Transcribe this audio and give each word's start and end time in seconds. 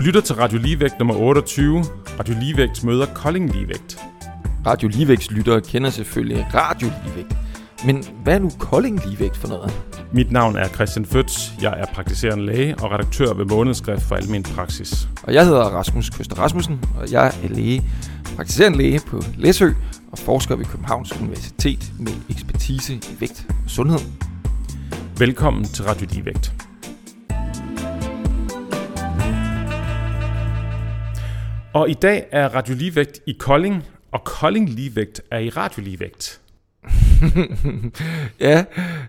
Du 0.00 0.04
lytter 0.04 0.20
til 0.20 0.34
Radio 0.34 0.58
Ligevægt 0.58 0.98
nummer 0.98 1.14
28. 1.14 1.84
Radio 2.18 2.34
Ligevægt 2.40 2.84
møder 2.84 3.06
Kolding 3.14 3.52
Ligevægt. 3.52 3.98
Radio 4.66 4.88
Ligevægts 4.88 5.30
lyttere 5.30 5.60
kender 5.60 5.90
selvfølgelig 5.90 6.46
Radio 6.54 6.90
Ligevægt. 7.04 7.36
Men 7.86 8.04
hvad 8.22 8.34
er 8.34 8.38
nu 8.38 8.50
Kolding 8.58 9.06
Ligevægt 9.06 9.36
for 9.36 9.48
noget? 9.48 9.72
Mit 10.12 10.32
navn 10.32 10.56
er 10.56 10.68
Christian 10.68 11.04
Føtz. 11.04 11.50
Jeg 11.62 11.80
er 11.80 11.86
praktiserende 11.94 12.46
læge 12.46 12.74
og 12.78 12.92
redaktør 12.92 13.34
ved 13.34 13.44
Månedsskrift 13.44 14.02
for 14.02 14.16
Almen 14.16 14.42
Praksis. 14.42 15.08
Og 15.22 15.34
jeg 15.34 15.44
hedder 15.46 15.62
Rasmus 15.62 16.10
Køster 16.10 16.36
Rasmussen, 16.36 16.80
og 16.96 17.12
jeg 17.12 17.32
er 17.42 17.48
læge, 17.48 17.84
praktiserende 18.36 18.78
læge 18.78 19.00
på 19.06 19.22
Læsø 19.36 19.70
og 20.12 20.18
forsker 20.18 20.56
ved 20.56 20.64
Københavns 20.64 21.20
Universitet 21.20 21.92
med 21.98 22.12
ekspertise 22.30 22.94
i 22.94 23.16
vægt 23.20 23.46
og 23.64 23.70
sundhed. 23.70 24.00
Velkommen 25.18 25.64
til 25.64 25.84
Radio 25.84 26.06
Ligevægt. 26.10 26.69
Og 31.72 31.90
i 31.90 31.94
dag 31.94 32.26
er 32.30 32.48
Radio 32.48 32.74
Ligevægt 32.74 33.20
i 33.26 33.32
Kolding, 33.32 33.84
og 34.12 34.24
Kolding 34.24 34.68
Ligevægt 34.70 35.22
er 35.30 35.38
i 35.38 35.48
Radio 35.48 35.82
Ligevægt. 35.82 36.40
ja, 38.40 38.64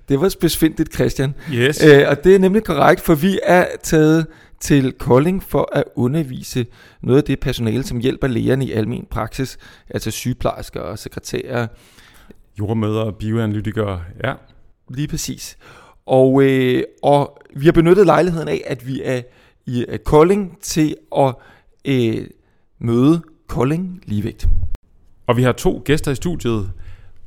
det 0.09 0.21
var 0.21 0.29
spidsfindigt, 0.29 0.93
Christian. 0.93 1.35
Yes. 1.53 1.83
Øh, 1.83 2.03
og 2.07 2.23
det 2.23 2.35
er 2.35 2.39
nemlig 2.39 2.63
korrekt, 2.63 3.01
for 3.01 3.15
vi 3.15 3.39
er 3.43 3.65
taget 3.83 4.27
til 4.59 4.91
Kolding 4.91 5.43
for 5.43 5.69
at 5.71 5.83
undervise 5.95 6.65
noget 7.03 7.17
af 7.17 7.23
det 7.23 7.39
personale, 7.39 7.83
som 7.83 7.99
hjælper 7.99 8.27
lægerne 8.27 8.65
i 8.65 8.71
almen 8.71 9.07
praksis, 9.11 9.57
altså 9.89 10.11
sygeplejersker 10.11 10.79
og 10.79 10.99
sekretærer. 10.99 11.67
Jordmøder, 12.59 13.11
bioanalytikere, 13.11 14.01
ja. 14.23 14.33
Lige 14.89 15.07
præcis. 15.07 15.57
Og, 16.05 16.43
øh, 16.43 16.83
og 17.03 17.41
vi 17.55 17.65
har 17.65 17.71
benyttet 17.71 18.05
lejligheden 18.05 18.47
af, 18.47 18.61
at 18.65 18.87
vi 18.87 19.01
er 19.03 19.21
i 19.65 19.85
er 19.87 19.97
Kolding 19.97 20.57
til 20.61 20.95
at 21.17 21.35
øh, 21.85 22.27
møde 22.81 23.21
Kolding 23.47 24.01
Ligevægt. 24.05 24.47
Og 25.27 25.37
vi 25.37 25.43
har 25.43 25.51
to 25.51 25.81
gæster 25.85 26.11
i 26.11 26.15
studiet. 26.15 26.71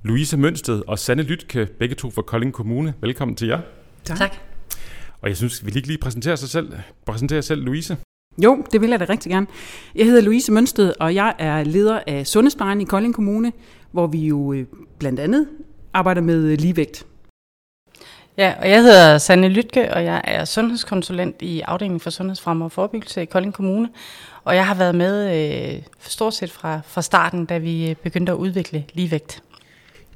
Louise 0.02 0.36
Mønsted 0.36 0.83
og 0.86 0.98
Sanne 0.98 1.22
Lytke, 1.22 1.69
begge 1.78 1.94
to 1.94 2.10
fra 2.10 2.22
Kolding 2.22 2.52
Kommune. 2.52 2.94
Velkommen 3.00 3.36
til 3.36 3.48
jer. 3.48 3.60
Tak. 4.05 4.19
tak. 4.19 4.36
Og 5.20 5.28
jeg 5.28 5.36
synes, 5.36 5.66
vi 5.66 5.70
lige 5.70 5.86
lige 5.86 5.98
præsentere 5.98 6.36
sig 6.36 6.48
selv. 6.48 6.72
Præsentere 7.06 7.36
jer 7.36 7.41
selv, 7.41 7.62
Louise. 7.62 7.97
Jo, 8.44 8.64
det 8.72 8.80
vil 8.80 8.91
jeg 8.91 9.00
da 9.00 9.06
rigtig 9.08 9.32
gerne. 9.32 9.47
Jeg 9.94 10.06
hedder 10.06 10.22
Louise 10.22 10.52
Mønsted, 10.52 10.92
og 11.00 11.14
jeg 11.14 11.34
er 11.38 11.64
leder 11.64 12.00
af 12.06 12.27
Sundhedsplejen 12.27 12.80
i 12.80 12.84
Kolding 12.84 13.14
Kommune, 13.14 13.52
hvor 13.92 14.06
vi 14.06 14.27
jo 14.27 14.52
øh, 14.52 14.66
blandt 14.98 15.20
andet 15.20 15.48
arbejder 15.92 16.20
med 16.20 16.56
ligevægt. 16.56 17.06
Ja, 18.39 18.55
og 18.61 18.71
jeg 18.71 18.83
hedder 18.83 19.19
Sanne 19.19 19.49
Lytke, 19.49 19.95
og 19.95 20.05
jeg 20.05 20.21
er 20.25 20.45
sundhedskonsulent 20.45 21.43
i 21.43 21.61
afdelingen 21.61 22.01
for 22.01 22.11
sundhedsfremme 22.11 22.65
og 22.65 22.73
forebyggelse 22.73 23.23
i 23.23 23.25
Kolding 23.25 23.55
Kommune. 23.55 23.89
Og 24.45 24.57
jeg 24.57 24.67
har 24.67 24.75
været 24.75 24.95
med 24.95 25.75
øh, 25.75 25.83
stort 26.01 26.35
set 26.35 26.51
fra, 26.51 26.81
fra 26.87 27.03
starten, 27.03 27.45
da 27.45 27.59
vi 27.59 27.91
øh, 27.91 27.97
begyndte 27.97 28.33
at 28.33 28.37
udvikle 28.37 28.85
ligevægt. 28.93 29.43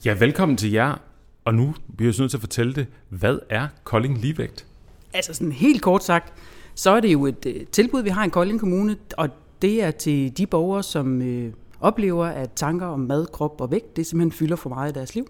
Ja, 0.05 0.13
velkommen 0.13 0.57
til 0.57 0.73
jer. 0.73 1.01
Og 1.45 1.55
nu 1.55 1.75
bliver 1.97 2.13
jeg 2.13 2.21
nødt 2.21 2.31
til 2.31 2.37
at 2.37 2.41
fortælle 2.41 2.75
det. 2.75 2.87
Hvad 3.09 3.39
er 3.51 3.69
Kolding 3.85 4.19
Ligevægt? 4.19 4.67
Altså 5.15 5.35
sådan 5.35 5.53
helt 5.53 5.83
kort 5.83 6.05
sagt, 6.05 6.33
så 6.75 6.91
er 6.91 7.01
det 7.01 7.13
jo 7.13 7.27
et 7.27 7.47
øh, 7.47 7.67
tilbud, 7.67 8.03
vi 8.03 8.09
har 8.09 8.25
i 8.25 8.29
Kolding 8.29 8.61
Kommune, 8.61 8.97
og 9.17 9.29
det 9.63 9.83
er 9.83 9.91
til 9.91 10.39
de 10.39 10.47
borgere, 10.47 10.83
som 10.83 11.23
øh, 11.23 11.53
oplever, 11.81 12.27
at 12.27 12.51
tanker 12.57 12.87
om 12.87 13.01
mad, 13.01 13.27
krop 13.27 13.61
og 13.61 13.71
vægt, 13.71 13.97
det 13.97 14.07
simpelthen 14.07 14.39
fylder 14.39 14.57
for 14.57 14.69
meget 14.69 14.91
i 14.91 14.95
deres 14.95 15.15
liv. 15.15 15.27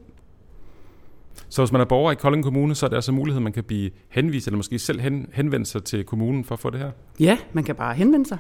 Så 1.49 1.63
hvis 1.63 1.73
man 1.73 1.81
er 1.81 1.85
borger 1.85 2.13
i 2.13 2.15
Kolding 2.15 2.45
Kommune, 2.45 2.75
så 2.75 2.87
er 2.87 2.89
det 2.89 2.97
altså 2.97 3.13
mulighed, 3.13 3.39
at 3.39 3.43
man 3.43 3.53
kan 3.53 3.65
blive 3.65 3.91
henvist, 4.09 4.47
eller 4.47 4.57
måske 4.57 4.79
selv 4.79 5.01
hen, 5.01 5.29
henvende 5.33 5.67
sig 5.67 5.85
til 5.85 6.05
kommunen 6.05 6.45
for 6.45 6.55
at 6.55 6.61
få 6.61 6.71
det 6.71 6.81
her? 6.81 6.91
Ja, 7.21 7.39
man 7.53 7.65
kan 7.65 7.75
bare 7.75 7.95
henvende 7.95 8.29
sig. 8.29 8.39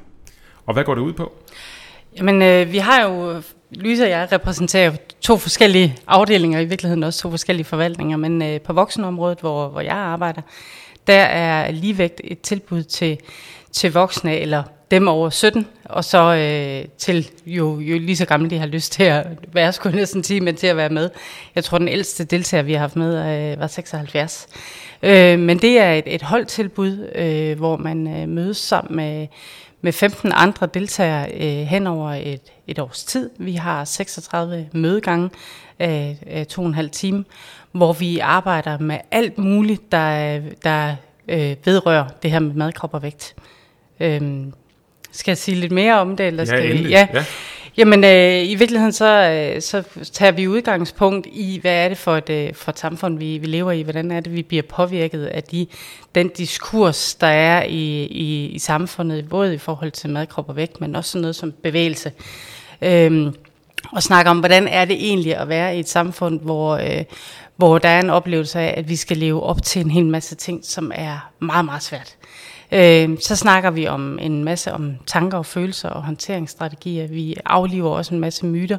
Og 0.67 0.75
hvad 0.75 0.85
går 0.85 0.95
det 0.95 1.03
ud 1.03 1.13
på? 1.13 1.33
Jamen, 2.17 2.43
øh, 2.43 2.73
vi 2.73 2.79
har 2.79 3.03
jo, 3.03 3.43
Lyse 3.71 4.05
og 4.05 4.11
jeg 4.11 4.29
repræsenterer 4.33 4.97
to 5.21 5.37
forskellige 5.37 5.97
afdelinger, 6.07 6.61
i 6.61 6.65
virkeligheden 6.65 7.03
også 7.03 7.21
to 7.21 7.31
forskellige 7.31 7.65
forvaltninger, 7.65 8.17
men 8.17 8.43
øh, 8.43 8.61
på 8.61 8.73
voksenområdet, 8.73 9.41
hvor, 9.41 9.69
hvor 9.69 9.81
jeg 9.81 9.97
arbejder, 9.97 10.43
der 11.07 11.21
er 11.23 11.71
ligevægt 11.71 12.21
et 12.25 12.41
tilbud 12.41 12.83
til, 12.83 13.19
til 13.73 13.93
voksne, 13.93 14.39
eller 14.39 14.63
dem 14.91 15.09
over 15.09 15.31
17, 15.31 15.67
og 15.85 16.05
så 16.05 16.35
øh, 16.35 16.89
til 16.99 17.31
jo, 17.47 17.81
jo 17.81 17.99
lige 17.99 18.17
så 18.17 18.25
gamle 18.25 18.51
de 18.51 18.59
har 18.59 18.67
lyst 18.67 18.93
til 18.93 19.03
at 19.03 19.27
være, 19.53 19.73
skulle 19.73 19.93
jeg 19.95 20.01
næsten 20.01 20.25
sige, 20.25 20.41
men 20.41 20.57
til 20.57 20.67
at 20.67 20.77
være 20.77 20.89
med. 20.89 21.11
Jeg 21.55 21.65
tror, 21.65 21.79
den 21.79 21.89
ældste 21.89 22.25
deltager, 22.25 22.63
vi 22.63 22.73
har 22.73 22.81
haft 22.81 22.97
med, 22.97 23.53
øh, 23.53 23.61
var 23.61 23.67
76. 23.67 24.49
Øh, 25.03 25.39
men 25.39 25.59
det 25.59 25.79
er 25.79 25.93
et, 25.93 26.05
et 26.07 26.23
holdtilbud, 26.23 27.11
øh, 27.15 27.59
hvor 27.59 27.77
man 27.77 28.07
øh, 28.07 28.29
mødes 28.29 28.57
sammen 28.57 28.97
med, 28.97 29.27
med 29.81 29.93
15 29.93 30.33
andre 30.35 30.67
deltagere 30.67 31.31
øh, 31.33 31.67
hen 31.67 31.87
over 31.87 32.11
et, 32.11 32.43
et 32.67 32.79
års 32.79 33.05
tid. 33.05 33.31
Vi 33.39 33.53
har 33.53 33.85
36 33.85 34.69
mødegange 34.73 35.31
af, 35.79 36.19
af 36.27 36.47
to 36.47 36.63
og 36.63 36.69
en 36.69 36.75
halv 36.75 36.91
time, 36.91 37.25
hvor 37.73 37.93
vi 37.93 38.19
arbejder 38.19 38.79
med 38.79 38.99
alt 39.11 39.39
muligt, 39.39 39.93
der, 39.93 40.41
der 40.65 40.97
øh, 41.29 41.57
vedrører 41.65 42.09
det 42.23 42.31
her 42.31 42.39
med 42.39 42.55
madkrop 42.55 42.95
og 42.95 43.03
vægt. 43.03 43.35
Øh, 44.01 44.21
skal 45.13 45.31
jeg 45.31 45.39
sige 45.39 45.55
lidt 45.55 45.73
mere 45.73 46.01
om 46.01 46.17
det? 46.17 46.27
Eller 46.27 46.45
skal 46.45 46.65
ja, 46.65 46.71
endelig. 46.71 46.91
Ja. 46.91 47.09
ja. 47.15 47.25
Jamen, 47.79 48.05
øh, 48.05 48.51
i 48.51 48.55
virkeligheden 48.55 48.93
så, 48.93 49.31
øh, 49.31 49.63
så 49.63 49.83
tager 50.13 50.33
vi 50.33 50.49
udgangspunkt 50.49 51.27
i, 51.33 51.59
hvad 51.61 51.85
er 51.85 51.89
det 51.89 51.99
for 51.99 52.17
et, 52.17 52.31
øh, 52.31 52.55
for 52.55 52.71
et 52.71 52.79
samfund, 52.79 53.19
vi, 53.19 53.39
vi 53.39 53.47
lever 53.47 53.73
i? 53.73 53.83
Hvordan 53.83 54.11
er 54.11 54.21
det, 54.21 54.35
vi 54.35 54.43
bliver 54.43 54.63
påvirket 54.63 55.27
af 55.27 55.43
de, 55.43 55.67
den 56.15 56.29
diskurs, 56.29 57.15
der 57.15 57.27
er 57.27 57.63
i, 57.63 58.05
i, 58.05 58.47
i 58.47 58.59
samfundet, 58.59 59.29
både 59.29 59.55
i 59.55 59.59
forhold 59.59 59.91
til 59.91 60.11
mad, 60.11 60.27
krop 60.27 60.49
og 60.49 60.57
vægt, 60.57 60.81
men 60.81 60.97
også 60.97 61.11
sådan 61.11 61.21
noget 61.21 61.37
som 61.37 61.53
bevægelse. 61.63 62.13
Øhm, 62.83 63.35
og 63.93 64.03
snakke 64.03 64.31
om, 64.31 64.39
hvordan 64.39 64.69
er 64.69 64.85
det 64.85 64.97
egentlig 64.97 65.37
at 65.37 65.49
være 65.49 65.77
i 65.77 65.81
et 65.81 65.89
samfund, 65.89 66.41
hvor, 66.41 66.77
øh, 66.77 67.05
hvor 67.57 67.79
der 67.79 67.89
er 67.89 68.01
en 68.01 68.11
oplevelse 68.11 68.61
af, 68.61 68.75
at 68.77 68.89
vi 68.89 68.97
skal 68.97 69.17
leve 69.17 69.43
op 69.43 69.63
til 69.63 69.85
en 69.85 69.91
hel 69.91 70.07
masse 70.07 70.35
ting, 70.35 70.61
som 70.65 70.93
er 70.95 71.31
meget, 71.41 71.65
meget 71.65 71.83
svært. 71.83 72.17
Øh, 72.73 73.19
så 73.21 73.37
snakker 73.37 73.71
vi 73.71 73.87
om 73.87 74.19
en 74.23 74.45
masse 74.45 74.73
om 74.73 74.95
tanker 75.07 75.39
og 75.39 75.47
følelser 75.47 75.89
og 75.89 76.03
håndteringsstrategier. 76.03 77.07
Vi 77.07 77.37
afliver 77.45 77.91
også 77.91 78.15
en 78.15 78.21
masse 78.21 78.47
myter 78.47 78.79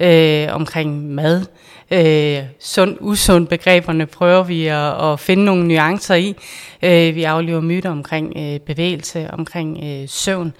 øh, 0.00 0.48
omkring 0.50 1.08
mad. 1.14 1.46
Øh, 1.90 2.44
sund, 2.60 2.96
usund 3.00 3.46
begreberne 3.46 4.06
prøver 4.06 4.42
vi 4.42 4.66
at, 4.66 5.12
at 5.12 5.20
finde 5.20 5.44
nogle 5.44 5.68
nuancer 5.68 6.14
i. 6.14 6.34
Øh, 6.82 7.14
vi 7.14 7.22
afliver 7.22 7.60
myter 7.60 7.90
omkring 7.90 8.32
øh, 8.36 8.60
bevægelse, 8.60 9.30
omkring 9.32 9.78
øh, 9.84 10.08
søvn. 10.08 10.52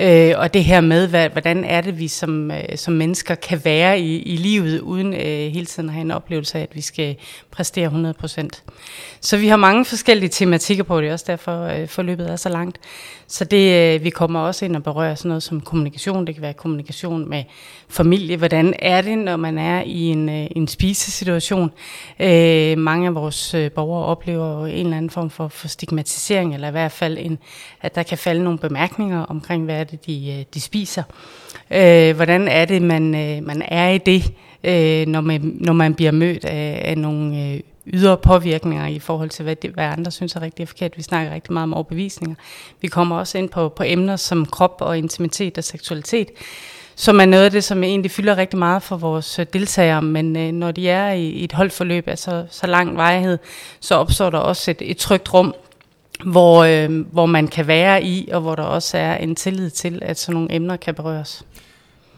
Øh, 0.00 0.34
og 0.36 0.54
det 0.54 0.64
her 0.64 0.80
med, 0.80 1.08
hvad, 1.08 1.28
hvordan 1.28 1.64
er 1.64 1.80
det, 1.80 1.98
vi 1.98 2.08
som, 2.08 2.50
øh, 2.50 2.76
som 2.76 2.94
mennesker 2.94 3.34
kan 3.34 3.64
være 3.64 4.00
i, 4.00 4.22
i 4.22 4.36
livet, 4.36 4.80
uden 4.80 5.14
øh, 5.14 5.52
hele 5.52 5.66
tiden 5.66 5.88
at 5.88 5.92
have 5.92 6.00
en 6.00 6.10
oplevelse 6.10 6.58
af, 6.58 6.62
at 6.62 6.76
vi 6.76 6.80
skal 6.80 7.16
præstere 7.50 8.14
100%. 8.22 8.48
Så 9.20 9.36
vi 9.36 9.48
har 9.48 9.56
mange 9.56 9.84
forskellige 9.84 10.28
tematikker 10.28 10.84
på 10.84 11.00
det, 11.00 11.12
også 11.12 11.24
derfor 11.28 11.62
øh, 11.62 11.88
forløbet 11.88 12.30
er 12.30 12.36
så 12.36 12.48
langt. 12.48 12.78
Så 13.30 13.44
det, 13.44 13.94
øh, 13.94 14.04
vi 14.04 14.10
kommer 14.10 14.40
også 14.40 14.64
ind 14.64 14.76
og 14.76 14.82
berører 14.82 15.14
sådan 15.14 15.28
noget 15.28 15.42
som 15.42 15.60
kommunikation. 15.60 16.26
Det 16.26 16.34
kan 16.34 16.42
være 16.42 16.52
kommunikation 16.52 17.28
med 17.28 17.44
familie. 17.88 18.36
Hvordan 18.36 18.74
er 18.78 19.00
det, 19.00 19.18
når 19.18 19.36
man 19.36 19.58
er 19.58 19.82
i 19.82 20.00
en, 20.00 20.28
øh, 20.28 20.46
en 20.56 20.68
spisesituation? 20.68 21.70
Øh, 22.20 22.78
mange 22.78 23.06
af 23.06 23.14
vores 23.14 23.54
øh, 23.54 23.70
borgere 23.70 24.04
oplever 24.04 24.66
en 24.66 24.86
eller 24.86 24.96
anden 24.96 25.10
form 25.10 25.30
for, 25.30 25.48
for 25.48 25.68
stigmatisering, 25.68 26.54
eller 26.54 26.68
i 26.68 26.70
hvert 26.70 26.92
fald, 26.92 27.18
en, 27.20 27.38
at 27.82 27.94
der 27.94 28.02
kan 28.02 28.18
falde 28.18 28.44
nogle 28.44 28.58
bemærkninger 28.58 29.22
omkring, 29.22 29.64
hvad 29.64 29.80
er 29.80 29.84
det, 29.84 30.06
de, 30.06 30.44
de 30.54 30.60
spiser. 30.60 31.02
Øh, 31.70 32.16
hvordan 32.16 32.48
er 32.48 32.64
det, 32.64 32.82
man, 32.82 33.02
man 33.44 33.62
er 33.62 33.88
i 33.88 33.98
det, 33.98 34.32
øh, 34.64 35.06
når, 35.06 35.20
man, 35.20 35.56
når 35.60 35.72
man 35.72 35.94
bliver 35.94 36.12
mødt 36.12 36.44
af, 36.44 36.82
af 36.84 36.98
nogle 36.98 37.46
øh, 37.46 37.60
ydre 37.86 38.16
påvirkninger 38.16 38.86
i 38.86 38.98
forhold 38.98 39.30
til, 39.30 39.42
hvad, 39.42 39.56
det, 39.56 39.70
hvad 39.70 39.84
andre 39.84 40.10
synes 40.10 40.36
er 40.36 40.42
rigtigt 40.42 40.64
og 40.64 40.68
forkert. 40.68 40.96
Vi 40.96 41.02
snakker 41.02 41.34
rigtig 41.34 41.52
meget 41.52 41.62
om 41.62 41.74
overbevisninger. 41.74 42.36
Vi 42.80 42.88
kommer 42.88 43.16
også 43.16 43.38
ind 43.38 43.48
på, 43.48 43.68
på 43.68 43.82
emner 43.86 44.16
som 44.16 44.46
krop 44.46 44.76
og 44.80 44.98
intimitet 44.98 45.58
og 45.58 45.64
seksualitet, 45.64 46.28
som 46.94 47.20
er 47.20 47.24
noget 47.24 47.44
af 47.44 47.50
det, 47.50 47.64
som 47.64 47.84
egentlig 47.84 48.10
fylder 48.10 48.36
rigtig 48.36 48.58
meget 48.58 48.82
for 48.82 48.96
vores 48.96 49.38
øh, 49.38 49.46
deltagere, 49.52 50.02
men 50.02 50.36
øh, 50.36 50.52
når 50.52 50.70
de 50.70 50.88
er 50.88 51.12
i, 51.12 51.28
i 51.28 51.44
et 51.44 51.52
holdforløb 51.52 52.08
af 52.08 52.18
så, 52.18 52.46
så 52.50 52.66
lang 52.66 52.96
vejhed, 52.96 53.38
så 53.80 53.94
opstår 53.94 54.30
der 54.30 54.38
også 54.38 54.70
et, 54.70 54.82
et 54.82 54.96
trygt 54.96 55.34
rum, 55.34 55.54
hvor, 56.24 56.64
øh, 56.64 57.00
hvor 57.12 57.26
man 57.26 57.48
kan 57.48 57.66
være 57.66 58.02
i, 58.02 58.28
og 58.32 58.40
hvor 58.40 58.54
der 58.54 58.62
også 58.62 58.98
er 58.98 59.16
en 59.16 59.34
tillid 59.34 59.70
til, 59.70 59.98
at 60.02 60.18
sådan 60.18 60.34
nogle 60.34 60.54
emner 60.54 60.76
kan 60.76 60.94
berøres. 60.94 61.44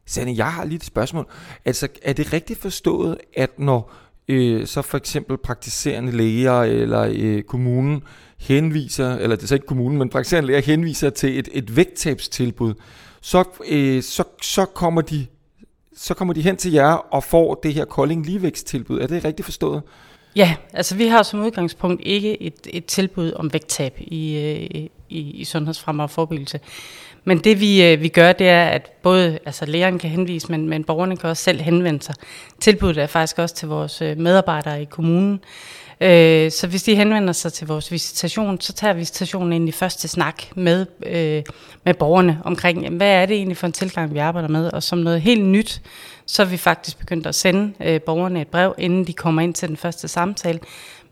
Sanne, 0.07 0.35
jeg 0.37 0.53
har 0.53 0.65
lige 0.65 0.77
et 0.77 0.85
spørgsmål. 0.85 1.27
Altså, 1.65 1.89
er 2.03 2.13
det 2.13 2.33
rigtigt 2.33 2.61
forstået, 2.61 3.19
at 3.37 3.59
når 3.59 3.93
øh, 4.29 4.67
så 4.67 4.83
for 4.83 4.99
eksempel 4.99 5.37
praktiserende 5.37 6.13
læger 6.13 6.63
eller 6.63 7.13
øh, 7.15 7.43
kommunen 7.43 8.03
henviser, 8.39 9.17
eller 9.17 9.37
det 9.37 9.43
er 9.43 9.47
så 9.47 9.55
ikke 9.55 9.67
kommunen, 9.67 9.99
men 9.99 10.09
praktiserende 10.09 10.47
læger 10.47 10.63
henviser 10.63 11.11
til 11.11 11.39
et, 11.39 11.49
et 11.53 11.77
vægttabstilbud, 11.77 12.75
så, 13.21 13.45
øh, 13.69 14.03
så, 14.03 14.25
så, 14.43 14.65
kommer 14.65 15.01
de, 15.01 15.27
så 15.97 16.15
kommer 16.15 16.35
de 16.35 16.43
hen 16.43 16.57
til 16.57 16.73
jer 16.73 16.93
og 16.93 17.25
får 17.25 17.55
det 17.63 17.75
her 17.75 17.85
Kolding 17.85 18.27
ligevægtstilbud. 18.27 19.01
Er 19.01 19.07
det 19.07 19.25
rigtigt 19.25 19.45
forstået? 19.45 19.83
Ja, 20.37 20.57
altså 20.73 20.97
vi 20.97 21.07
har 21.07 21.23
som 21.23 21.41
udgangspunkt 21.41 22.03
ikke 22.05 22.43
et, 22.43 22.67
et 22.71 22.85
tilbud 22.85 23.33
om 23.33 23.53
vægttab 23.53 23.95
i, 23.99 24.37
øh, 24.37 24.89
i, 25.09 25.21
i 25.31 25.45
sundhedsfremme 25.45 26.03
og 26.03 26.11
forebyggelse. 26.11 26.61
Men 27.25 27.39
det 27.39 27.61
vi, 27.61 27.85
øh, 27.85 28.03
vi 28.03 28.09
gør, 28.09 28.33
det 28.33 28.49
er, 28.49 28.65
at 28.65 28.91
både 29.03 29.39
altså 29.47 29.67
læreren 29.67 29.99
kan 29.99 30.11
henvise, 30.11 30.51
men, 30.51 30.69
men 30.69 30.85
borgerne 30.85 31.17
kan 31.17 31.31
også 31.31 31.43
selv 31.43 31.61
henvende 31.61 32.03
sig. 32.03 32.15
Tilbuddet 32.61 33.03
er 33.03 33.07
faktisk 33.07 33.39
også 33.39 33.55
til 33.55 33.69
vores 33.69 34.03
øh, 34.03 34.19
medarbejdere 34.19 34.83
i 34.83 34.85
kommunen. 34.85 35.41
Øh, 36.01 36.51
så 36.51 36.67
hvis 36.67 36.83
de 36.83 36.95
henvender 36.95 37.33
sig 37.33 37.53
til 37.53 37.67
vores 37.67 37.93
visitation, 37.93 38.61
så 38.61 38.73
tager 38.73 38.95
visitationen 38.95 39.53
egentlig 39.53 39.75
først 39.75 40.01
til 40.01 40.11
snak 40.11 40.43
med, 40.55 40.87
øh, 41.07 41.43
med 41.85 41.95
borgerne 41.95 42.39
omkring, 42.45 42.83
jamen, 42.83 42.97
hvad 42.97 43.09
er 43.11 43.27
det 43.27 43.37
egentlig 43.37 43.57
for 43.57 43.67
en 43.67 43.73
tilgang, 43.73 44.15
vi 44.15 44.19
arbejder 44.19 44.49
med. 44.49 44.73
Og 44.73 44.83
som 44.83 44.99
noget 44.99 45.21
helt 45.21 45.45
nyt, 45.45 45.83
så 46.27 46.43
er 46.43 46.47
vi 46.47 46.57
faktisk 46.57 46.99
begyndt 46.99 47.27
at 47.27 47.35
sende 47.35 47.73
øh, 47.81 48.01
borgerne 48.01 48.41
et 48.41 48.49
brev, 48.49 48.75
inden 48.79 49.07
de 49.07 49.13
kommer 49.13 49.43
ind 49.43 49.55
til 49.55 49.69
den 49.69 49.77
første 49.77 50.09
samtale, 50.09 50.59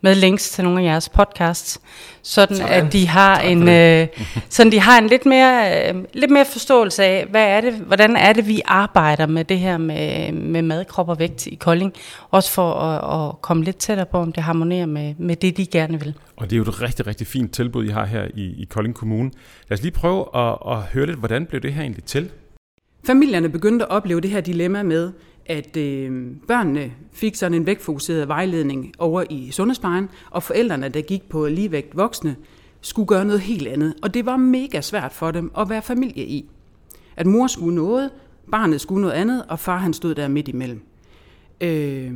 med 0.01 0.15
links 0.15 0.51
til 0.51 0.65
nogle 0.65 0.81
af 0.81 0.85
jeres 0.85 1.09
podcasts, 1.09 1.81
sådan, 2.23 2.57
sådan. 2.57 2.85
at 2.87 2.93
de 2.93 3.09
har 3.09 3.37
tak 3.37 3.51
en 3.51 3.69
øh, 3.69 4.09
sådan 4.49 4.73
de 4.73 4.81
har 4.81 4.99
en 4.99 5.07
lidt 5.07 5.27
mere 5.27 5.89
øh, 5.93 6.05
lidt 6.13 6.31
mere 6.31 6.45
forståelse 6.45 7.05
af, 7.05 7.27
hvad 7.31 7.45
er 7.45 7.61
det, 7.61 7.75
hvordan 7.75 8.17
er 8.17 8.33
det 8.33 8.47
vi 8.47 8.61
arbejder 8.65 9.27
med 9.27 9.45
det 9.45 9.59
her 9.59 9.79
med 9.79 10.33
med 10.33 10.63
mad, 10.63 10.85
krop 10.85 11.09
og 11.09 11.19
vægt 11.19 11.47
i 11.47 11.55
Kolding, 11.55 11.93
også 12.31 12.51
for 12.51 12.73
at, 12.73 13.29
at 13.29 13.43
komme 13.43 13.65
lidt 13.65 13.77
tættere 13.77 14.07
på 14.07 14.19
om 14.19 14.33
det 14.33 14.43
harmonerer 14.43 14.87
med 14.87 15.15
med 15.19 15.37
det 15.37 15.57
de 15.57 15.67
gerne 15.67 16.01
vil. 16.01 16.15
Og 16.37 16.51
det 16.51 16.53
er 16.53 16.57
jo 16.57 16.63
et 16.63 16.83
rigtig 16.83 17.07
rigtig 17.07 17.27
fint 17.27 17.53
tilbud 17.53 17.85
I 17.85 17.89
har 17.89 18.07
her 18.07 18.27
i 18.35 18.43
i 18.43 18.67
Kolding 18.71 18.95
Kommune. 18.95 19.31
Lad 19.69 19.79
os 19.79 19.83
lige 19.83 19.93
prøve 19.93 20.27
at, 20.35 20.59
at 20.71 20.83
høre 20.83 21.07
lidt 21.07 21.19
hvordan 21.19 21.47
blev 21.47 21.61
det 21.61 21.73
her 21.73 21.83
egentlig 21.83 22.05
til? 22.05 22.31
Familierne 23.07 23.49
begyndte 23.49 23.85
at 23.85 23.91
opleve 23.91 24.21
det 24.21 24.31
her 24.31 24.41
dilemma 24.41 24.83
med 24.83 25.13
at 25.51 25.77
øh, 25.77 26.27
børnene 26.49 26.93
fik 27.13 27.35
sådan 27.35 27.55
en 27.55 27.67
vægtfokuseret 27.67 28.29
vejledning 28.29 28.93
over 28.99 29.25
i 29.31 29.51
sundhedsplejen, 29.51 30.09
og 30.31 30.43
forældrene, 30.43 30.89
der 30.89 31.01
gik 31.01 31.29
på 31.29 31.47
ligevægt 31.47 31.97
voksne, 31.97 32.37
skulle 32.81 33.07
gøre 33.07 33.25
noget 33.25 33.41
helt 33.41 33.69
andet. 33.69 33.95
Og 34.03 34.15
det 34.15 34.27
var 34.27 34.37
mega 34.37 34.81
svært 34.81 35.13
for 35.13 35.31
dem 35.31 35.51
at 35.59 35.69
være 35.71 35.83
familie 35.83 36.25
i. 36.25 36.51
At 37.17 37.27
mor 37.27 37.47
skulle 37.47 37.75
noget, 37.75 38.11
barnet 38.51 38.81
skulle 38.81 39.03
noget 39.03 39.15
andet, 39.15 39.45
og 39.49 39.59
far 39.59 39.79
han 39.79 39.93
stod 39.93 40.15
der 40.15 40.29
midt 40.29 40.49
imellem. 40.49 40.83
Øh, 41.61 42.13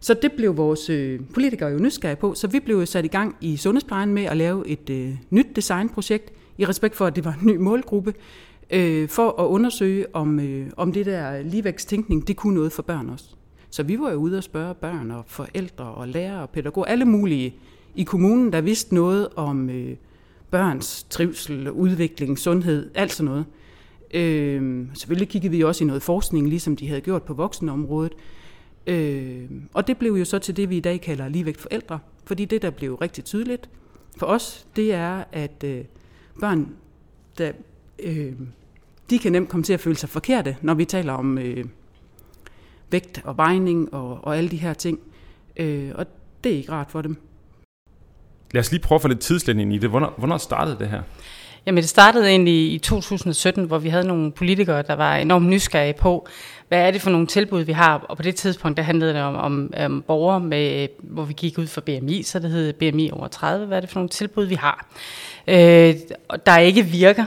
så 0.00 0.14
det 0.14 0.32
blev 0.32 0.56
vores 0.56 0.90
øh, 0.90 1.20
politikere 1.34 1.70
jo 1.70 1.78
nysgerrige 1.78 2.16
på, 2.16 2.34
så 2.34 2.46
vi 2.46 2.60
blev 2.60 2.86
sat 2.86 3.04
i 3.04 3.08
gang 3.08 3.36
i 3.40 3.56
sundhedsplejen 3.56 4.14
med 4.14 4.24
at 4.24 4.36
lave 4.36 4.68
et 4.68 4.90
øh, 4.90 5.14
nyt 5.30 5.56
designprojekt, 5.56 6.32
i 6.58 6.64
respekt 6.64 6.96
for, 6.96 7.06
at 7.06 7.16
det 7.16 7.24
var 7.24 7.38
en 7.40 7.46
ny 7.46 7.56
målgruppe, 7.56 8.14
øh, 8.72 9.08
for 9.08 9.40
at 9.42 9.46
undersøge, 9.46 10.06
om, 10.12 10.40
øh, 10.40 10.66
om 10.76 10.92
det 10.92 11.06
der 11.06 11.42
ligevægtstænkning, 11.42 12.28
det 12.28 12.36
kunne 12.36 12.54
noget 12.54 12.72
for 12.72 12.82
børn 12.82 13.10
også. 13.10 13.24
Så 13.70 13.82
vi 13.82 13.98
var 13.98 14.10
jo 14.10 14.16
ude 14.16 14.38
og 14.38 14.44
spørge 14.44 14.74
børn 14.74 15.10
og 15.10 15.24
forældre 15.26 15.84
og 15.84 16.08
lærere 16.08 16.42
og 16.42 16.50
pædagoger, 16.50 16.86
alle 16.86 17.04
mulige 17.04 17.54
i 17.94 18.02
kommunen, 18.02 18.52
der 18.52 18.60
vidste 18.60 18.94
noget 18.94 19.28
om 19.36 19.70
øh, 19.70 19.96
børns 20.50 21.06
trivsel, 21.10 21.70
udvikling, 21.70 22.38
sundhed, 22.38 22.90
alt 22.94 23.12
sådan 23.12 23.30
noget. 23.30 23.44
Øh, 24.14 24.86
selvfølgelig 24.94 25.28
kiggede 25.28 25.50
vi 25.50 25.62
også 25.62 25.84
i 25.84 25.86
noget 25.86 26.02
forskning, 26.02 26.48
ligesom 26.48 26.76
de 26.76 26.88
havde 26.88 27.00
gjort 27.00 27.22
på 27.22 27.34
voksenområdet. 27.34 28.12
Øh, 28.86 29.50
og 29.74 29.86
det 29.86 29.98
blev 29.98 30.12
jo 30.12 30.24
så 30.24 30.38
til 30.38 30.56
det, 30.56 30.70
vi 30.70 30.76
i 30.76 30.80
dag 30.80 31.00
kalder 31.00 31.28
ligevægt 31.28 31.60
forældre, 31.60 31.98
fordi 32.24 32.44
det, 32.44 32.62
der 32.62 32.70
blev 32.70 32.94
rigtig 32.94 33.24
tydeligt 33.24 33.70
for 34.16 34.26
os, 34.26 34.66
det 34.76 34.94
er, 34.94 35.24
at 35.32 35.64
øh, 35.64 35.84
børn, 36.40 36.68
der 37.38 37.52
øh, 37.98 38.32
de 39.12 39.18
kan 39.18 39.32
nemt 39.32 39.48
komme 39.48 39.64
til 39.64 39.72
at 39.72 39.80
føle 39.80 39.96
sig 39.96 40.08
forkerte, 40.08 40.56
når 40.62 40.74
vi 40.74 40.84
taler 40.84 41.12
om 41.12 41.38
øh, 41.38 41.64
vægt 42.90 43.20
og 43.24 43.36
vejning 43.36 43.94
og, 43.94 44.18
og 44.22 44.36
alle 44.36 44.50
de 44.50 44.56
her 44.56 44.74
ting. 44.74 44.98
Øh, 45.56 45.90
og 45.94 46.06
det 46.44 46.52
er 46.52 46.56
ikke 46.56 46.72
rart 46.72 46.90
for 46.90 47.02
dem. 47.02 47.16
Lad 48.52 48.60
os 48.60 48.70
lige 48.70 48.80
prøve 48.80 48.96
at 48.96 49.02
få 49.02 49.08
lidt 49.08 49.20
tidslænding 49.20 49.74
i 49.74 49.78
det. 49.78 49.90
Hvornår, 49.90 50.14
hvornår 50.18 50.38
startede 50.38 50.76
det 50.78 50.88
her? 50.88 51.02
Jamen 51.66 51.82
det 51.82 51.88
startede 51.88 52.28
egentlig 52.28 52.72
i 52.72 52.78
2017, 52.78 53.64
hvor 53.64 53.78
vi 53.78 53.88
havde 53.88 54.06
nogle 54.06 54.32
politikere, 54.32 54.82
der 54.82 54.94
var 54.94 55.16
enormt 55.16 55.46
nysgerrige 55.46 55.92
på, 55.92 56.28
hvad 56.68 56.86
er 56.86 56.90
det 56.90 57.00
for 57.00 57.10
nogle 57.10 57.26
tilbud, 57.26 57.62
vi 57.62 57.72
har? 57.72 57.98
Og 57.98 58.16
på 58.16 58.22
det 58.22 58.34
tidspunkt, 58.36 58.76
der 58.76 58.82
handlede 58.82 59.14
det 59.14 59.22
om, 59.22 59.36
om, 59.36 59.72
om 59.76 60.04
borgere, 60.06 60.40
med, 60.40 60.88
hvor 60.98 61.24
vi 61.24 61.32
gik 61.32 61.58
ud 61.58 61.66
for 61.66 61.80
BMI, 61.80 62.22
så 62.22 62.38
det 62.38 62.50
hed 62.50 62.72
BMI 62.72 63.10
over 63.12 63.28
30. 63.28 63.66
Hvad 63.66 63.76
er 63.76 63.80
det 63.80 63.90
for 63.90 63.98
nogle 63.98 64.08
tilbud, 64.08 64.44
vi 64.44 64.54
har? 64.54 64.86
Øh, 65.48 65.94
der 66.46 66.58
ikke 66.58 66.82
virker. 66.82 67.24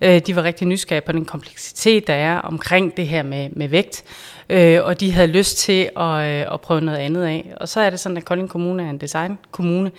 Øh, 0.00 0.20
de 0.26 0.36
var 0.36 0.42
rigtig 0.42 0.66
nysgerrige 0.66 1.06
på 1.06 1.12
den 1.12 1.24
kompleksitet, 1.24 2.06
der 2.06 2.14
er 2.14 2.38
omkring 2.38 2.96
det 2.96 3.08
her 3.08 3.22
med, 3.22 3.48
med 3.52 3.68
vægt, 3.68 4.04
øh, 4.50 4.84
og 4.84 5.00
de 5.00 5.12
havde 5.12 5.28
lyst 5.28 5.58
til 5.58 5.90
at, 5.96 6.04
øh, 6.04 6.54
at 6.54 6.60
prøve 6.60 6.80
noget 6.80 6.98
andet 6.98 7.24
af. 7.24 7.52
Og 7.56 7.68
så 7.68 7.80
er 7.80 7.90
det 7.90 8.00
sådan, 8.00 8.16
at 8.16 8.24
Kolding 8.24 8.48
Kommune 8.48 8.82
er 8.82 8.90
en 8.90 8.98
designkommune, 8.98 9.90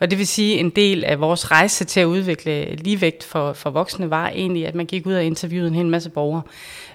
og 0.00 0.10
det 0.10 0.18
vil 0.18 0.26
sige, 0.26 0.54
at 0.54 0.60
en 0.60 0.70
del 0.70 1.04
af 1.04 1.20
vores 1.20 1.50
rejse 1.50 1.84
til 1.84 2.00
at 2.00 2.04
udvikle 2.04 2.76
ligevægt 2.76 3.24
for, 3.24 3.52
for 3.52 3.70
voksne 3.70 4.10
var 4.10 4.28
egentlig, 4.28 4.66
at 4.66 4.74
man 4.74 4.86
gik 4.86 5.06
ud 5.06 5.14
og 5.14 5.24
interviewede 5.24 5.68
en 5.68 5.74
hel 5.74 5.86
masse 5.86 6.10
borgere. 6.10 6.42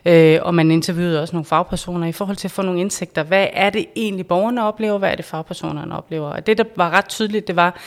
Øh, 0.06 0.40
og 0.42 0.56
man 0.56 0.72
interviewede 0.72 1.22
også 1.22 1.36
nogle 1.36 1.46
fagpersoner 1.46 2.08
i 2.08 2.12
forhold 2.12 2.38
til 2.38 2.48
at 2.48 2.52
få 2.52 2.62
nogle 2.62 2.82
indsigter. 2.82 3.24
Hvad 3.24 3.48
er 3.54 3.70
det 3.70 3.86
egentlig, 3.96 4.28
borgerne 4.28 4.64
oplever? 4.64 4.98
Hvad 4.98 5.12
er 5.12 5.16
det, 5.16 5.26
fagpersonerne 5.26 5.98
oplever? 5.98 6.28
Og 6.28 6.48
det, 6.48 6.58
der 6.58 6.64
var 6.76 6.90
ret 6.90 7.10
tydeligt, 7.10 7.48
det 7.48 7.56
var, 7.56 7.80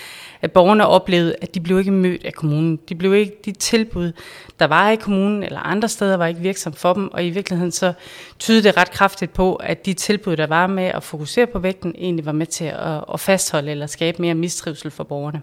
at 0.47 0.53
borgerne 0.53 0.87
oplevede, 0.87 1.35
at 1.43 1.55
de 1.55 1.61
blev 1.61 1.79
ikke 1.79 1.91
mødt 1.91 2.25
af 2.25 2.33
kommunen. 2.33 2.79
De 2.89 2.95
blev 2.95 3.15
ikke 3.15 3.37
de 3.45 3.53
tilbud, 3.53 4.13
der 4.59 4.67
var 4.67 4.91
i 4.91 4.97
kommunen 4.97 5.43
eller 5.43 5.61
andre 5.61 5.89
steder, 5.89 6.17
var 6.17 6.27
ikke 6.27 6.41
virksomt 6.41 6.79
for 6.79 6.93
dem. 6.93 7.13
Og 7.13 7.25
i 7.25 7.31
virkeligheden 7.31 7.73
så 7.73 7.93
tydede 8.39 8.63
det 8.63 8.77
ret 8.77 8.91
kraftigt 8.91 9.33
på, 9.33 9.55
at 9.55 9.87
de 9.87 9.95
tilbud, 9.95 10.37
der 10.37 10.47
var 10.47 10.67
med 10.67 10.85
at 10.85 11.03
fokusere 11.03 11.47
på 11.47 11.59
vægten, 11.59 11.95
egentlig 11.99 12.27
var 12.27 12.33
med 12.33 12.47
til 12.47 12.65
at, 12.65 13.05
at 13.15 13.21
fastholde 13.21 13.71
eller 13.71 13.87
skabe 13.87 14.23
mere 14.23 14.35
mistrivsel 14.35 14.91
for 14.91 15.05
borgerne. 15.05 15.43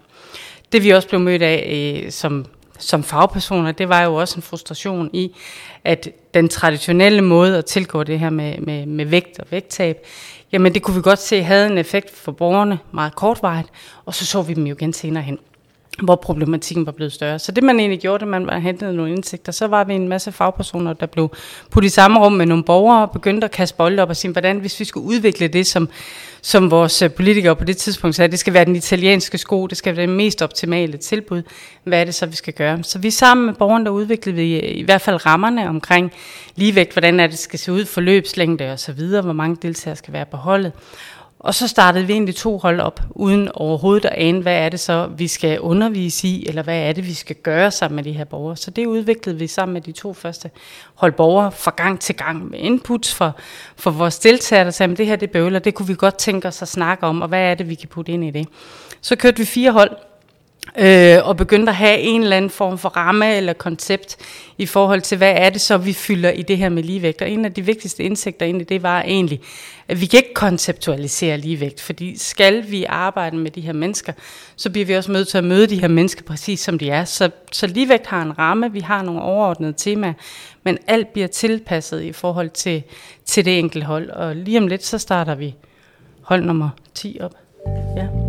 Det 0.72 0.84
vi 0.84 0.90
også 0.90 1.08
blev 1.08 1.20
mødt 1.20 1.42
af 1.42 2.00
øh, 2.04 2.10
som 2.10 2.46
som 2.78 3.02
fagpersoner, 3.02 3.72
det 3.72 3.88
var 3.88 4.02
jo 4.02 4.14
også 4.14 4.36
en 4.36 4.42
frustration 4.42 5.10
i, 5.12 5.34
at 5.84 6.08
den 6.34 6.48
traditionelle 6.48 7.22
måde 7.22 7.58
at 7.58 7.64
tilgå 7.64 8.02
det 8.02 8.18
her 8.18 8.30
med, 8.30 8.58
med, 8.58 8.86
med 8.86 9.04
vægt 9.04 9.38
og 9.38 9.46
vægttab, 9.50 10.06
jamen 10.54 10.74
det 10.74 10.82
kunne 10.82 10.96
vi 10.96 11.02
godt 11.02 11.18
se 11.18 11.42
havde 11.42 11.66
en 11.66 11.78
effekt 11.78 12.10
for 12.16 12.32
borgerne 12.32 12.78
meget 12.92 13.14
kortvarigt, 13.14 13.68
og 14.06 14.14
så 14.14 14.26
så 14.26 14.42
vi 14.42 14.54
dem 14.54 14.66
jo 14.66 14.74
igen 14.74 14.92
senere 14.92 15.22
hen 15.22 15.38
hvor 16.02 16.16
problematikken 16.16 16.86
var 16.86 16.92
blevet 16.92 17.12
større. 17.12 17.38
Så 17.38 17.52
det 17.52 17.64
man 17.64 17.80
egentlig 17.80 18.00
gjorde, 18.00 18.20
da 18.20 18.24
man 18.24 18.62
hentede 18.62 18.96
nogle 18.96 19.12
indsigter, 19.12 19.52
så 19.52 19.66
var 19.66 19.84
vi 19.84 19.94
en 19.94 20.08
masse 20.08 20.32
fagpersoner, 20.32 20.92
der 20.92 21.06
blev 21.06 21.30
puttet 21.70 21.90
i 21.90 21.92
samme 21.92 22.20
rum 22.20 22.32
med 22.32 22.46
nogle 22.46 22.64
borgere 22.64 23.02
og 23.02 23.10
begyndte 23.10 23.44
at 23.44 23.50
kaste 23.50 23.76
bolde 23.76 24.02
op 24.02 24.08
og 24.08 24.16
sige, 24.16 24.32
hvordan 24.32 24.58
hvis 24.58 24.80
vi 24.80 24.84
skulle 24.84 25.06
udvikle 25.06 25.48
det, 25.48 25.66
som, 25.66 25.88
som 26.42 26.70
vores 26.70 27.02
øh, 27.02 27.10
politikere 27.10 27.56
på 27.56 27.64
det 27.64 27.76
tidspunkt 27.76 28.16
sagde, 28.16 28.30
det 28.30 28.38
skal 28.38 28.54
være 28.54 28.64
den 28.64 28.76
italienske 28.76 29.38
sko, 29.38 29.66
det 29.66 29.78
skal 29.78 29.96
være 29.96 30.06
det 30.06 30.14
mest 30.14 30.42
optimale 30.42 30.96
tilbud, 30.96 31.42
hvad 31.84 32.00
er 32.00 32.04
det 32.04 32.14
så, 32.14 32.26
vi 32.26 32.36
skal 32.36 32.52
gøre? 32.52 32.82
Så 32.82 32.98
vi 32.98 33.10
sammen 33.10 33.46
med 33.46 33.54
borgerne, 33.54 33.84
der 33.84 33.90
udviklede 33.90 34.36
vi 34.36 34.60
øh, 34.60 34.76
i 34.76 34.82
hvert 34.82 35.00
fald 35.00 35.26
rammerne 35.26 35.68
omkring 35.68 36.12
ligevægt, 36.56 36.92
hvordan 36.92 37.20
er 37.20 37.26
det 37.26 37.38
skal 37.38 37.58
se 37.58 37.72
ud, 37.72 37.84
forløbslængde 37.84 38.72
og 38.72 38.78
så 38.78 38.92
videre, 38.92 39.22
hvor 39.22 39.32
mange 39.32 39.56
deltagere 39.62 39.96
skal 39.96 40.12
være 40.12 40.26
på 40.26 40.36
holdet. 40.36 40.72
Og 41.44 41.54
så 41.54 41.68
startede 41.68 42.06
vi 42.06 42.12
egentlig 42.12 42.36
to 42.36 42.58
hold 42.58 42.80
op, 42.80 43.00
uden 43.10 43.48
overhovedet 43.54 44.04
at 44.04 44.12
ane, 44.16 44.42
hvad 44.42 44.56
er 44.56 44.68
det 44.68 44.80
så, 44.80 45.06
vi 45.16 45.28
skal 45.28 45.60
undervise 45.60 46.28
i, 46.28 46.48
eller 46.48 46.62
hvad 46.62 46.78
er 46.78 46.92
det, 46.92 47.06
vi 47.06 47.14
skal 47.14 47.36
gøre 47.36 47.70
sammen 47.70 47.96
med 47.96 48.04
de 48.04 48.12
her 48.12 48.24
borgere. 48.24 48.56
Så 48.56 48.70
det 48.70 48.86
udviklede 48.86 49.38
vi 49.38 49.46
sammen 49.46 49.72
med 49.72 49.80
de 49.80 49.92
to 49.92 50.12
første 50.12 50.50
hold 50.94 51.12
borgere 51.12 51.52
fra 51.52 51.72
gang 51.76 52.00
til 52.00 52.16
gang 52.16 52.50
med 52.50 52.58
inputs 52.58 53.14
for, 53.14 53.36
for 53.76 53.90
vores 53.90 54.18
deltagere, 54.18 54.64
der 54.64 54.70
sagde, 54.70 54.92
at 54.92 54.98
det 54.98 55.06
her 55.06 55.16
det 55.16 55.30
bøvler, 55.30 55.58
det 55.58 55.74
kunne 55.74 55.88
vi 55.88 55.94
godt 55.94 56.16
tænke 56.16 56.48
os 56.48 56.62
at 56.62 56.68
snakke 56.68 57.06
om, 57.06 57.22
og 57.22 57.28
hvad 57.28 57.40
er 57.50 57.54
det, 57.54 57.68
vi 57.68 57.74
kan 57.74 57.88
putte 57.88 58.12
ind 58.12 58.24
i 58.24 58.30
det. 58.30 58.48
Så 59.00 59.16
kørte 59.16 59.38
vi 59.38 59.44
fire 59.44 59.72
hold, 59.72 59.90
øh, 60.78 61.28
og 61.28 61.36
begyndte 61.36 61.70
at 61.70 61.76
have 61.76 61.98
en 61.98 62.22
eller 62.22 62.36
anden 62.36 62.50
form 62.50 62.78
for 62.78 62.88
ramme 62.88 63.36
eller 63.36 63.52
koncept 63.52 64.16
i 64.58 64.66
forhold 64.66 65.00
til, 65.00 65.18
hvad 65.18 65.32
er 65.36 65.50
det 65.50 65.60
så, 65.60 65.76
vi 65.76 65.92
fylder 65.92 66.30
i 66.30 66.42
det 66.42 66.58
her 66.58 66.68
med 66.68 66.82
ligevægt. 66.82 67.22
Og 67.22 67.30
en 67.30 67.44
af 67.44 67.52
de 67.52 67.62
vigtigste 67.62 68.02
indsigter 68.02 68.46
egentlig, 68.46 68.68
det 68.68 68.82
var 68.82 69.02
egentlig, 69.02 69.40
at 69.88 70.00
vi 70.00 70.06
kan 70.06 70.16
ikke 70.16 70.34
konceptualisere 70.34 71.38
ligevægt, 71.38 71.80
fordi 71.80 72.18
skal 72.18 72.70
vi 72.70 72.84
arbejde 72.84 73.36
med 73.36 73.50
de 73.50 73.60
her 73.60 73.72
mennesker, 73.72 74.12
så 74.56 74.70
bliver 74.70 74.86
vi 74.86 74.92
også 74.92 75.12
nødt 75.12 75.28
til 75.28 75.38
at 75.38 75.44
møde 75.44 75.66
de 75.66 75.80
her 75.80 75.88
mennesker 75.88 76.22
præcis 76.22 76.60
som 76.60 76.78
de 76.78 76.90
er. 76.90 77.04
Så, 77.04 77.30
så 77.52 77.66
ligevægt 77.66 78.06
har 78.06 78.22
en 78.22 78.38
ramme, 78.38 78.72
vi 78.72 78.80
har 78.80 79.02
nogle 79.02 79.22
overordnede 79.22 79.74
temaer, 79.76 80.12
men 80.62 80.78
alt 80.86 81.12
bliver 81.12 81.28
tilpasset 81.28 82.02
i 82.02 82.12
forhold 82.12 82.50
til, 82.50 82.82
til 83.24 83.44
det 83.44 83.58
enkelte 83.58 83.86
hold. 83.86 84.10
Og 84.10 84.36
lige 84.36 84.58
om 84.58 84.66
lidt, 84.66 84.84
så 84.84 84.98
starter 84.98 85.34
vi 85.34 85.54
hold 86.22 86.44
nummer 86.44 86.68
10 86.94 87.18
op. 87.20 87.34
Ja. 87.96 88.23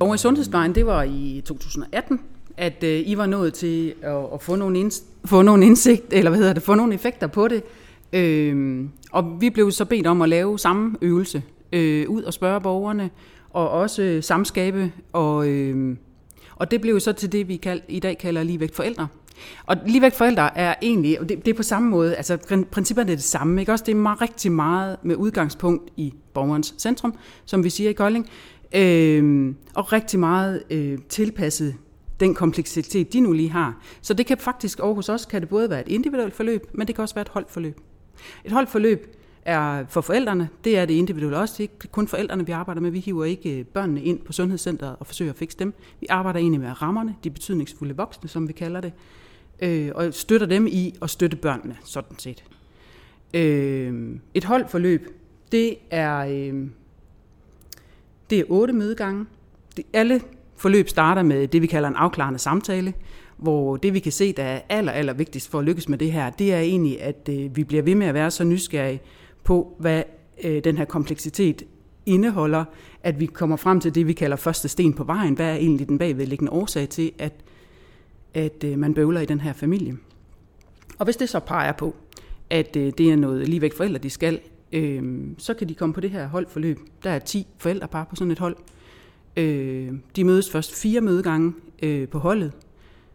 Og 0.00 0.14
i 0.14 0.18
sundhedsplejen, 0.18 0.74
det 0.74 0.86
var 0.86 1.02
i 1.02 1.42
2018, 1.46 2.20
at 2.56 2.84
øh, 2.84 3.02
I 3.06 3.16
var 3.16 3.26
nået 3.26 3.54
til 3.54 3.94
at, 4.02 4.16
at 4.34 4.42
få, 4.42 4.56
nogle 4.56 4.86
inds- 4.86 5.04
få 5.24 5.42
nogle 5.42 5.66
indsigt, 5.66 6.12
eller 6.12 6.30
hvad 6.30 6.38
hedder 6.38 6.52
det, 6.52 6.62
få 6.62 6.74
nogle 6.74 6.94
effekter 6.94 7.26
på 7.26 7.48
det. 7.48 7.62
Øh, 8.12 8.84
og 9.12 9.40
vi 9.40 9.50
blev 9.50 9.70
så 9.70 9.84
bedt 9.84 10.06
om 10.06 10.22
at 10.22 10.28
lave 10.28 10.58
samme 10.58 10.96
øvelse, 11.02 11.42
øh, 11.72 12.08
ud 12.10 12.22
og 12.22 12.32
spørge 12.32 12.60
borgerne, 12.60 13.10
og 13.50 13.70
også 13.70 14.02
øh, 14.02 14.22
samskabe, 14.22 14.92
og, 15.12 15.48
øh, 15.48 15.96
og 16.56 16.70
det 16.70 16.80
blev 16.80 17.00
så 17.00 17.12
til 17.12 17.32
det, 17.32 17.48
vi 17.48 17.56
kald, 17.56 17.80
i 17.88 18.00
dag 18.00 18.18
kalder 18.18 18.42
ligevægt 18.42 18.76
forældre. 18.76 19.08
Og 19.66 19.76
ligevægt 19.86 20.14
forældre 20.14 20.58
er 20.58 20.74
egentlig, 20.82 21.20
og 21.20 21.28
det, 21.28 21.44
det 21.44 21.50
er 21.50 21.56
på 21.56 21.62
samme 21.62 21.90
måde, 21.90 22.14
altså 22.14 22.64
principperne 22.70 23.12
er 23.12 23.16
det 23.16 23.24
samme, 23.24 23.60
ikke 23.60 23.72
også? 23.72 23.84
Det 23.84 23.92
er 23.92 23.96
meget, 23.96 24.20
rigtig 24.20 24.52
meget 24.52 24.96
med 25.02 25.16
udgangspunkt 25.16 25.90
i 25.96 26.14
borgerens 26.34 26.74
centrum, 26.78 27.14
som 27.44 27.64
vi 27.64 27.70
siger 27.70 27.90
i 27.90 27.92
Kolding, 27.92 28.28
øh, 28.74 29.54
og 29.74 29.92
rigtig 29.92 30.20
meget 30.20 30.62
øh, 30.70 30.98
tilpasset 31.08 31.74
den 32.20 32.34
kompleksitet, 32.34 33.12
de 33.12 33.20
nu 33.20 33.32
lige 33.32 33.50
har. 33.50 33.82
Så 34.00 34.14
det 34.14 34.26
kan 34.26 34.38
faktisk 34.38 34.80
over 34.80 34.94
hos 34.94 35.08
os, 35.08 35.26
kan 35.26 35.40
det 35.40 35.48
både 35.48 35.70
være 35.70 35.80
et 35.80 35.88
individuelt 35.88 36.34
forløb, 36.34 36.66
men 36.74 36.86
det 36.86 36.94
kan 36.94 37.02
også 37.02 37.14
være 37.14 37.22
et 37.22 37.28
holdforløb. 37.28 37.80
Et 38.44 38.52
holdforløb 38.52 39.14
er 39.42 39.84
for 39.88 40.00
forældrene, 40.00 40.48
det 40.64 40.78
er 40.78 40.84
det 40.84 40.94
individuelle 40.94 41.38
også. 41.38 41.54
Det 41.58 41.60
er 41.60 41.62
ikke 41.62 41.88
kun 41.92 42.08
forældrene, 42.08 42.46
vi 42.46 42.52
arbejder 42.52 42.80
med. 42.80 42.90
Vi 42.90 42.98
hiver 42.98 43.24
ikke 43.24 43.58
øh, 43.58 43.64
børnene 43.64 44.02
ind 44.02 44.18
på 44.20 44.32
sundhedscenteret 44.32 44.96
og 45.00 45.06
forsøger 45.06 45.32
at 45.32 45.38
fikse 45.38 45.58
dem. 45.58 45.74
Vi 46.00 46.06
arbejder 46.10 46.40
egentlig 46.40 46.60
med 46.60 46.82
rammerne, 46.82 47.14
de 47.24 47.30
betydningsfulde 47.30 47.96
voksne, 47.96 48.28
som 48.28 48.48
vi 48.48 48.52
kalder 48.52 48.80
det, 48.80 48.92
øh, 49.62 49.90
og 49.94 50.14
støtter 50.14 50.46
dem 50.46 50.66
i 50.66 50.94
at 51.02 51.10
støtte 51.10 51.36
børnene, 51.36 51.76
sådan 51.84 52.18
set. 52.18 52.44
Øh, 53.34 54.16
et 54.34 54.44
holdforløb, 54.44 55.08
det 55.52 55.76
er, 55.90 56.18
øh, 56.18 56.66
det 58.30 58.38
er 58.38 58.44
otte 58.48 58.74
mødegange. 58.74 59.26
Det, 59.76 59.84
alle 59.92 60.20
forløb 60.56 60.88
starter 60.88 61.22
med 61.22 61.48
det, 61.48 61.62
vi 61.62 61.66
kalder 61.66 61.88
en 61.88 61.96
afklarende 61.96 62.38
samtale, 62.38 62.94
hvor 63.36 63.76
det, 63.76 63.94
vi 63.94 63.98
kan 63.98 64.12
se, 64.12 64.32
der 64.32 64.42
er 64.42 64.60
aller, 64.68 64.92
aller 64.92 65.12
vigtigst 65.12 65.50
for 65.50 65.58
at 65.58 65.64
lykkes 65.64 65.88
med 65.88 65.98
det 65.98 66.12
her, 66.12 66.30
det 66.30 66.54
er 66.54 66.60
egentlig, 66.60 67.02
at 67.02 67.28
øh, 67.30 67.56
vi 67.56 67.64
bliver 67.64 67.82
ved 67.82 67.94
med 67.94 68.06
at 68.06 68.14
være 68.14 68.30
så 68.30 68.44
nysgerrige 68.44 69.00
på, 69.44 69.76
hvad 69.78 70.02
øh, 70.44 70.64
den 70.64 70.76
her 70.76 70.84
kompleksitet 70.84 71.62
indeholder, 72.06 72.64
at 73.02 73.20
vi 73.20 73.26
kommer 73.26 73.56
frem 73.56 73.80
til 73.80 73.94
det, 73.94 74.06
vi 74.06 74.12
kalder 74.12 74.36
første 74.36 74.68
sten 74.68 74.92
på 74.92 75.04
vejen. 75.04 75.34
Hvad 75.34 75.46
er 75.46 75.54
egentlig 75.54 75.88
den 75.88 75.98
bagvedliggende 75.98 76.52
årsag 76.52 76.88
til, 76.88 77.12
at, 77.18 77.32
at 78.34 78.64
øh, 78.64 78.78
man 78.78 78.94
bøvler 78.94 79.20
i 79.20 79.26
den 79.26 79.40
her 79.40 79.52
familie? 79.52 79.96
Og 80.98 81.04
hvis 81.04 81.16
det 81.16 81.28
så 81.28 81.40
peger 81.40 81.72
på, 81.72 81.94
at 82.50 82.76
øh, 82.76 82.92
det 82.98 83.10
er 83.10 83.16
noget 83.16 83.48
lige 83.48 83.60
væk 83.60 83.76
forældre, 83.76 83.98
de 83.98 84.10
skal, 84.10 84.40
øh, 84.72 85.02
så 85.38 85.54
kan 85.54 85.68
de 85.68 85.74
komme 85.74 85.92
på 85.92 86.00
det 86.00 86.10
her 86.10 86.28
holdforløb. 86.28 86.78
Der 87.04 87.10
er 87.10 87.18
10 87.18 87.46
forældrepar 87.58 88.04
på 88.04 88.16
sådan 88.16 88.30
et 88.30 88.38
hold. 88.38 88.56
Øh, 89.36 89.92
de 90.16 90.24
mødes 90.24 90.50
først 90.50 90.74
fire 90.74 91.00
mødegange 91.00 91.52
øh, 91.82 92.08
på 92.08 92.18
holdet. 92.18 92.52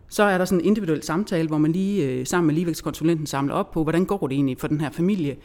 Så 0.10 0.24
er 0.24 0.38
der 0.38 0.46
sådan 0.46 0.60
en 0.60 0.66
individuel 0.66 1.04
samtale, 1.04 1.48
hvor 1.48 1.58
man 1.58 1.72
lige 1.72 2.10
øh, 2.10 2.26
sammen 2.26 2.48
med 2.48 2.56
ligevægtskonsulenten 2.56 3.26
samler 3.26 3.54
op 3.54 3.72
på, 3.72 3.84
hvordan 3.84 4.06
går 4.06 4.28
det 4.28 4.36
egentlig 4.36 4.58
for 4.58 4.68
den 4.68 4.82
her 4.82 4.90
familie? 4.90 5.38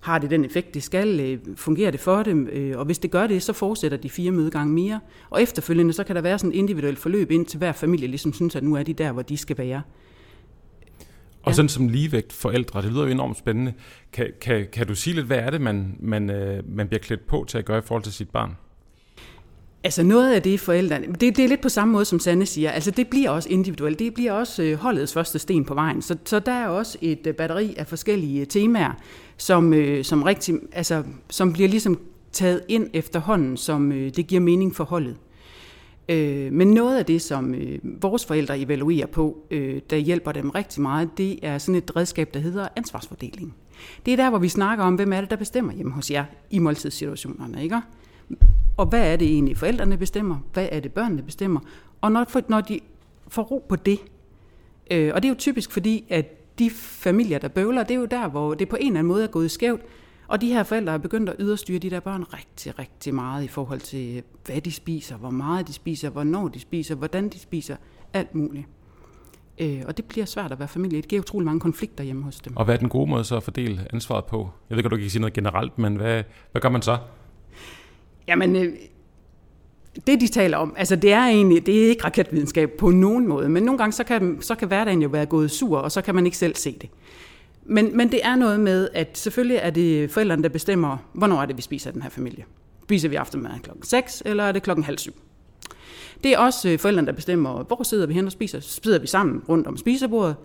Har 0.00 0.18
det 0.18 0.30
den 0.30 0.44
effekt, 0.44 0.74
det 0.74 0.82
skal? 0.82 1.20
Øh, 1.20 1.38
fungerer 1.56 1.90
det 1.90 2.00
for 2.00 2.22
dem? 2.22 2.48
Øh, 2.52 2.78
og 2.78 2.84
hvis 2.84 2.98
det 2.98 3.10
gør 3.10 3.26
det, 3.26 3.42
så 3.42 3.52
fortsætter 3.52 3.98
de 3.98 4.10
fire 4.10 4.30
mødegange 4.30 4.74
mere. 4.74 5.00
Og 5.30 5.42
efterfølgende, 5.42 5.92
så 5.92 6.04
kan 6.04 6.16
der 6.16 6.22
være 6.22 6.38
sådan 6.38 6.52
et 6.52 6.56
individuelt 6.56 6.98
forløb 6.98 7.30
ind 7.30 7.46
til 7.46 7.58
hver 7.58 7.72
familie, 7.72 8.08
ligesom 8.08 8.32
synes, 8.32 8.56
at 8.56 8.62
nu 8.62 8.74
er 8.74 8.82
de 8.82 8.92
der, 8.92 9.12
hvor 9.12 9.22
de 9.22 9.36
skal 9.36 9.58
være. 9.58 9.82
Og 11.46 11.54
sådan 11.54 11.68
som 11.68 11.88
ligevægt 11.88 12.32
forældre, 12.32 12.82
det 12.82 12.90
lyder 12.90 13.02
jo 13.02 13.08
enormt 13.08 13.38
spændende. 13.38 13.72
Kan, 14.12 14.26
kan, 14.40 14.66
kan 14.72 14.86
du 14.86 14.94
sige 14.94 15.14
lidt, 15.14 15.26
hvad 15.26 15.38
er 15.38 15.50
det, 15.50 15.60
man, 15.60 15.96
man, 16.00 16.30
øh, 16.30 16.62
man 16.68 16.88
bliver 16.88 17.00
klædt 17.00 17.26
på 17.26 17.44
til 17.48 17.58
at 17.58 17.64
gøre 17.64 17.78
i 17.78 17.82
forhold 17.82 18.02
til 18.02 18.12
sit 18.12 18.30
barn? 18.30 18.56
Altså 19.84 20.02
noget 20.02 20.34
af 20.34 20.42
det 20.42 20.60
forældrene, 20.60 21.06
det, 21.06 21.36
det 21.36 21.38
er 21.38 21.48
lidt 21.48 21.60
på 21.60 21.68
samme 21.68 21.92
måde 21.92 22.04
som 22.04 22.18
Sanne 22.18 22.46
siger, 22.46 22.70
altså 22.70 22.90
det 22.90 23.08
bliver 23.08 23.30
også 23.30 23.48
individuelt, 23.48 23.98
det 23.98 24.14
bliver 24.14 24.32
også 24.32 24.62
øh, 24.62 24.78
holdets 24.78 25.12
første 25.12 25.38
sten 25.38 25.64
på 25.64 25.74
vejen, 25.74 26.02
så, 26.02 26.16
så 26.24 26.38
der 26.38 26.52
er 26.52 26.68
også 26.68 26.98
et 27.00 27.26
øh, 27.26 27.34
batteri 27.34 27.74
af 27.78 27.86
forskellige 27.86 28.46
temaer, 28.46 28.92
som, 29.36 29.74
som, 30.02 30.22
rigtig, 30.22 30.54
altså, 30.72 31.02
som 31.30 31.52
bliver 31.52 31.68
ligesom 31.68 32.00
taget 32.32 32.60
ind 32.68 32.90
efterhånden, 32.92 33.56
som 33.56 33.90
det 33.90 34.26
giver 34.26 34.40
mening 34.40 34.76
for 34.76 34.84
holdet. 34.84 35.16
Øh, 36.08 36.52
Men 36.52 36.68
noget 36.68 36.98
af 36.98 37.06
det, 37.06 37.22
som 37.22 37.54
øh, 37.54 37.78
vores 37.82 38.24
forældre 38.24 38.58
evaluerer 38.58 39.06
på, 39.06 39.38
øh, 39.50 39.80
der 39.90 39.96
hjælper 39.96 40.32
dem 40.32 40.50
rigtig 40.50 40.82
meget, 40.82 41.18
det 41.18 41.38
er 41.42 41.58
sådan 41.58 41.74
et 41.74 41.96
redskab, 41.96 42.34
der 42.34 42.40
hedder 42.40 42.68
ansvarsfordeling. 42.76 43.54
Det 44.06 44.12
er 44.12 44.16
der, 44.16 44.30
hvor 44.30 44.38
vi 44.38 44.48
snakker 44.48 44.84
om, 44.84 44.94
hvem 44.94 45.12
er 45.12 45.20
det, 45.20 45.30
der 45.30 45.36
bestemmer 45.36 45.72
hjemme 45.72 45.92
hos 45.92 46.10
jer 46.10 46.24
i 46.50 46.58
måltidssituationerne, 46.58 47.62
ikke? 47.62 47.80
Og 48.76 48.86
hvad 48.86 49.12
er 49.12 49.16
det 49.16 49.28
egentlig, 49.28 49.56
forældrene 49.56 49.96
bestemmer? 49.96 50.36
Hvad 50.52 50.68
er 50.72 50.80
det, 50.80 50.92
børnene 50.92 51.22
bestemmer? 51.22 51.60
Og 52.00 52.12
når, 52.12 52.50
når 52.50 52.60
de 52.60 52.80
får 53.28 53.42
ro 53.42 53.64
på 53.68 53.76
det, 53.76 53.98
øh, 54.90 55.10
og 55.14 55.22
det 55.22 55.28
er 55.28 55.32
jo 55.32 55.38
typisk 55.38 55.72
fordi, 55.72 56.04
at 56.08 56.58
de 56.58 56.70
familier, 56.70 57.38
der 57.38 57.48
bøvler, 57.48 57.82
det 57.82 57.94
er 57.94 57.98
jo 57.98 58.04
der, 58.04 58.28
hvor 58.28 58.54
det 58.54 58.68
på 58.68 58.76
en 58.76 58.86
eller 58.86 58.98
anden 58.98 59.08
måde 59.08 59.24
er 59.24 59.28
gået 59.28 59.50
skævt, 59.50 59.80
og 60.28 60.40
de 60.40 60.46
her 60.46 60.62
forældre 60.62 60.90
har 60.90 60.98
begyndt 60.98 61.28
at 61.28 61.36
yderstyre 61.38 61.78
de 61.78 61.90
der 61.90 62.00
børn 62.00 62.22
rigtig, 62.22 62.78
rigtig 62.78 63.14
meget 63.14 63.44
i 63.44 63.48
forhold 63.48 63.80
til, 63.80 64.22
hvad 64.46 64.60
de 64.60 64.72
spiser, 64.72 65.16
hvor 65.16 65.30
meget 65.30 65.68
de 65.68 65.72
spiser, 65.72 66.10
hvornår 66.10 66.48
de 66.48 66.60
spiser, 66.60 66.94
hvordan 66.94 67.28
de 67.28 67.38
spiser, 67.38 67.76
alt 68.12 68.34
muligt. 68.34 68.66
Øh, 69.58 69.82
og 69.86 69.96
det 69.96 70.04
bliver 70.04 70.26
svært 70.26 70.52
at 70.52 70.58
være 70.58 70.68
familie. 70.68 71.02
Det 71.02 71.08
giver 71.08 71.22
utrolig 71.22 71.44
mange 71.44 71.60
konflikter 71.60 72.04
hjemme 72.04 72.22
hos 72.22 72.40
dem. 72.40 72.56
Og 72.56 72.64
hvad 72.64 72.74
er 72.74 72.78
den 72.78 72.88
gode 72.88 73.10
måde 73.10 73.24
så 73.24 73.36
at 73.36 73.42
fordele 73.42 73.86
ansvaret 73.92 74.24
på? 74.24 74.50
Jeg 74.70 74.76
ved 74.76 74.82
godt, 74.82 74.90
du 74.90 74.96
kan 74.96 75.10
sige 75.10 75.20
noget 75.20 75.32
generelt, 75.32 75.78
men 75.78 75.96
hvad, 75.96 76.22
hvad 76.52 76.62
gør 76.62 76.68
man 76.68 76.82
så? 76.82 76.98
Jamen, 78.28 78.56
øh, 78.56 78.72
det 80.06 80.20
de 80.20 80.28
taler 80.28 80.56
om, 80.56 80.74
altså 80.76 80.96
det 80.96 81.12
er 81.12 81.26
egentlig, 81.26 81.66
det 81.66 81.84
er 81.84 81.88
ikke 81.88 82.04
raketvidenskab 82.04 82.70
på 82.78 82.90
nogen 82.90 83.28
måde, 83.28 83.48
men 83.48 83.62
nogle 83.62 83.78
gange 83.78 83.92
så 83.92 84.04
kan, 84.04 84.38
så 84.40 84.54
kan 84.54 84.68
hverdagen 84.68 85.02
jo 85.02 85.08
være 85.08 85.26
gået 85.26 85.50
sur, 85.50 85.78
og 85.78 85.92
så 85.92 86.02
kan 86.02 86.14
man 86.14 86.26
ikke 86.26 86.38
selv 86.38 86.56
se 86.56 86.76
det. 86.80 86.90
Men, 87.68 87.96
men 87.96 88.12
det 88.12 88.20
er 88.24 88.36
noget 88.36 88.60
med, 88.60 88.88
at 88.94 89.18
selvfølgelig 89.18 89.58
er 89.62 89.70
det 89.70 90.10
forældrene, 90.10 90.42
der 90.42 90.48
bestemmer, 90.48 90.96
hvornår 91.12 91.42
er 91.42 91.46
det, 91.46 91.56
vi 91.56 91.62
spiser 91.62 91.90
den 91.90 92.02
her 92.02 92.10
familie. 92.10 92.44
Spiser 92.84 93.08
vi 93.08 93.16
aftenmad 93.16 93.50
klokken 93.62 93.84
6, 93.84 94.22
eller 94.26 94.44
er 94.44 94.52
det 94.52 94.62
klokken 94.62 94.84
halv 94.84 94.98
syv? 94.98 95.12
Det 96.24 96.32
er 96.32 96.38
også 96.38 96.68
øh, 96.68 96.78
forældrene, 96.78 97.06
der 97.06 97.12
bestemmer, 97.12 97.62
hvor 97.62 97.82
sidder 97.82 98.06
vi 98.06 98.14
hen 98.14 98.26
og 98.26 98.32
spiser. 98.32 98.60
Sidder 98.60 98.98
vi 98.98 99.06
sammen 99.06 99.42
rundt 99.48 99.66
om 99.66 99.76
spisebordet? 99.76 100.36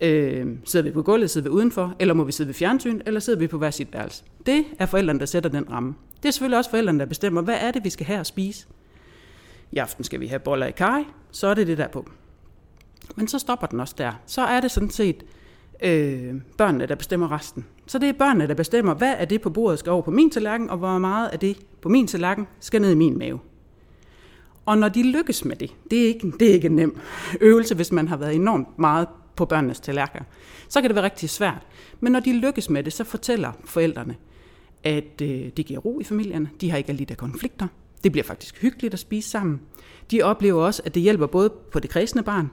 Øh, 0.00 0.46
sidder 0.64 0.84
vi 0.84 0.90
på 0.90 1.02
gulvet, 1.02 1.30
sidder 1.30 1.48
vi 1.48 1.54
udenfor? 1.54 1.94
Eller 1.98 2.14
må 2.14 2.24
vi 2.24 2.32
sidde 2.32 2.48
ved 2.48 2.54
fjernsyn? 2.54 3.00
Eller 3.06 3.20
sidder 3.20 3.38
vi 3.38 3.46
på 3.46 3.58
hver 3.58 3.70
sit 3.70 3.92
værelse? 3.92 4.24
Det 4.46 4.64
er 4.78 4.86
forældrene, 4.86 5.20
der 5.20 5.26
sætter 5.26 5.50
den 5.50 5.70
ramme. 5.70 5.94
Det 6.22 6.28
er 6.28 6.32
selvfølgelig 6.32 6.58
også 6.58 6.70
forældrene, 6.70 6.98
der 6.98 7.06
bestemmer, 7.06 7.42
hvad 7.42 7.56
er 7.60 7.70
det, 7.70 7.84
vi 7.84 7.90
skal 7.90 8.06
have 8.06 8.20
at 8.20 8.26
spise. 8.26 8.66
I 9.72 9.78
aften 9.78 10.04
skal 10.04 10.20
vi 10.20 10.26
have 10.26 10.38
boller 10.38 10.66
i 10.66 10.70
kaj, 10.70 11.04
så 11.30 11.46
er 11.46 11.54
det 11.54 11.66
det 11.66 11.78
der 11.78 11.88
på. 11.88 12.08
Men 13.16 13.28
så 13.28 13.38
stopper 13.38 13.66
den 13.66 13.80
også 13.80 13.94
der. 13.98 14.12
Så 14.26 14.42
er 14.42 14.60
det 14.60 14.70
sådan 14.70 14.90
set 14.90 15.24
øh, 15.84 16.34
børnene, 16.58 16.86
der 16.86 16.94
bestemmer 16.94 17.32
resten. 17.32 17.66
Så 17.86 17.98
det 17.98 18.08
er 18.08 18.12
børnene, 18.12 18.48
der 18.48 18.54
bestemmer, 18.54 18.94
hvad 18.94 19.14
er 19.18 19.24
det 19.24 19.40
på 19.40 19.50
bordet 19.50 19.78
skal 19.78 19.92
over 19.92 20.02
på 20.02 20.10
min 20.10 20.30
tallerken, 20.30 20.70
og 20.70 20.78
hvor 20.78 20.98
meget 20.98 21.28
af 21.28 21.38
det 21.38 21.58
på 21.82 21.88
min 21.88 22.06
tallerken 22.06 22.46
skal 22.60 22.80
ned 22.80 22.90
i 22.90 22.94
min 22.94 23.18
mave. 23.18 23.38
Og 24.66 24.78
når 24.78 24.88
de 24.88 25.02
lykkes 25.02 25.44
med 25.44 25.56
det, 25.56 25.74
det 25.90 26.02
er 26.02 26.06
ikke, 26.06 26.32
det 26.40 26.50
er 26.50 26.54
ikke 26.54 26.66
en 26.66 26.76
nem 26.76 26.98
øvelse, 27.40 27.74
hvis 27.74 27.92
man 27.92 28.08
har 28.08 28.16
været 28.16 28.34
enormt 28.34 28.78
meget 28.78 29.08
på 29.36 29.44
børnenes 29.44 29.80
tallerkener, 29.80 30.24
så 30.68 30.80
kan 30.80 30.90
det 30.90 30.94
være 30.94 31.04
rigtig 31.04 31.30
svært. 31.30 31.66
Men 32.00 32.12
når 32.12 32.20
de 32.20 32.32
lykkes 32.32 32.70
med 32.70 32.82
det, 32.82 32.92
så 32.92 33.04
fortæller 33.04 33.52
forældrene, 33.64 34.16
at 34.84 35.22
øh, 35.22 35.50
det 35.56 35.66
giver 35.66 35.80
ro 35.80 36.00
i 36.00 36.04
familierne. 36.04 36.50
De 36.60 36.70
har 36.70 36.78
ikke 36.78 36.88
alle 36.88 36.98
de 36.98 37.04
der 37.04 37.14
konflikter. 37.14 37.66
Det 38.04 38.12
bliver 38.12 38.24
faktisk 38.24 38.62
hyggeligt 38.62 38.94
at 38.94 39.00
spise 39.00 39.30
sammen. 39.30 39.60
De 40.10 40.22
oplever 40.22 40.64
også, 40.64 40.82
at 40.84 40.94
det 40.94 41.02
hjælper 41.02 41.26
både 41.26 41.50
på 41.72 41.80
det 41.80 41.90
kredsende 41.90 42.24
barn, 42.24 42.50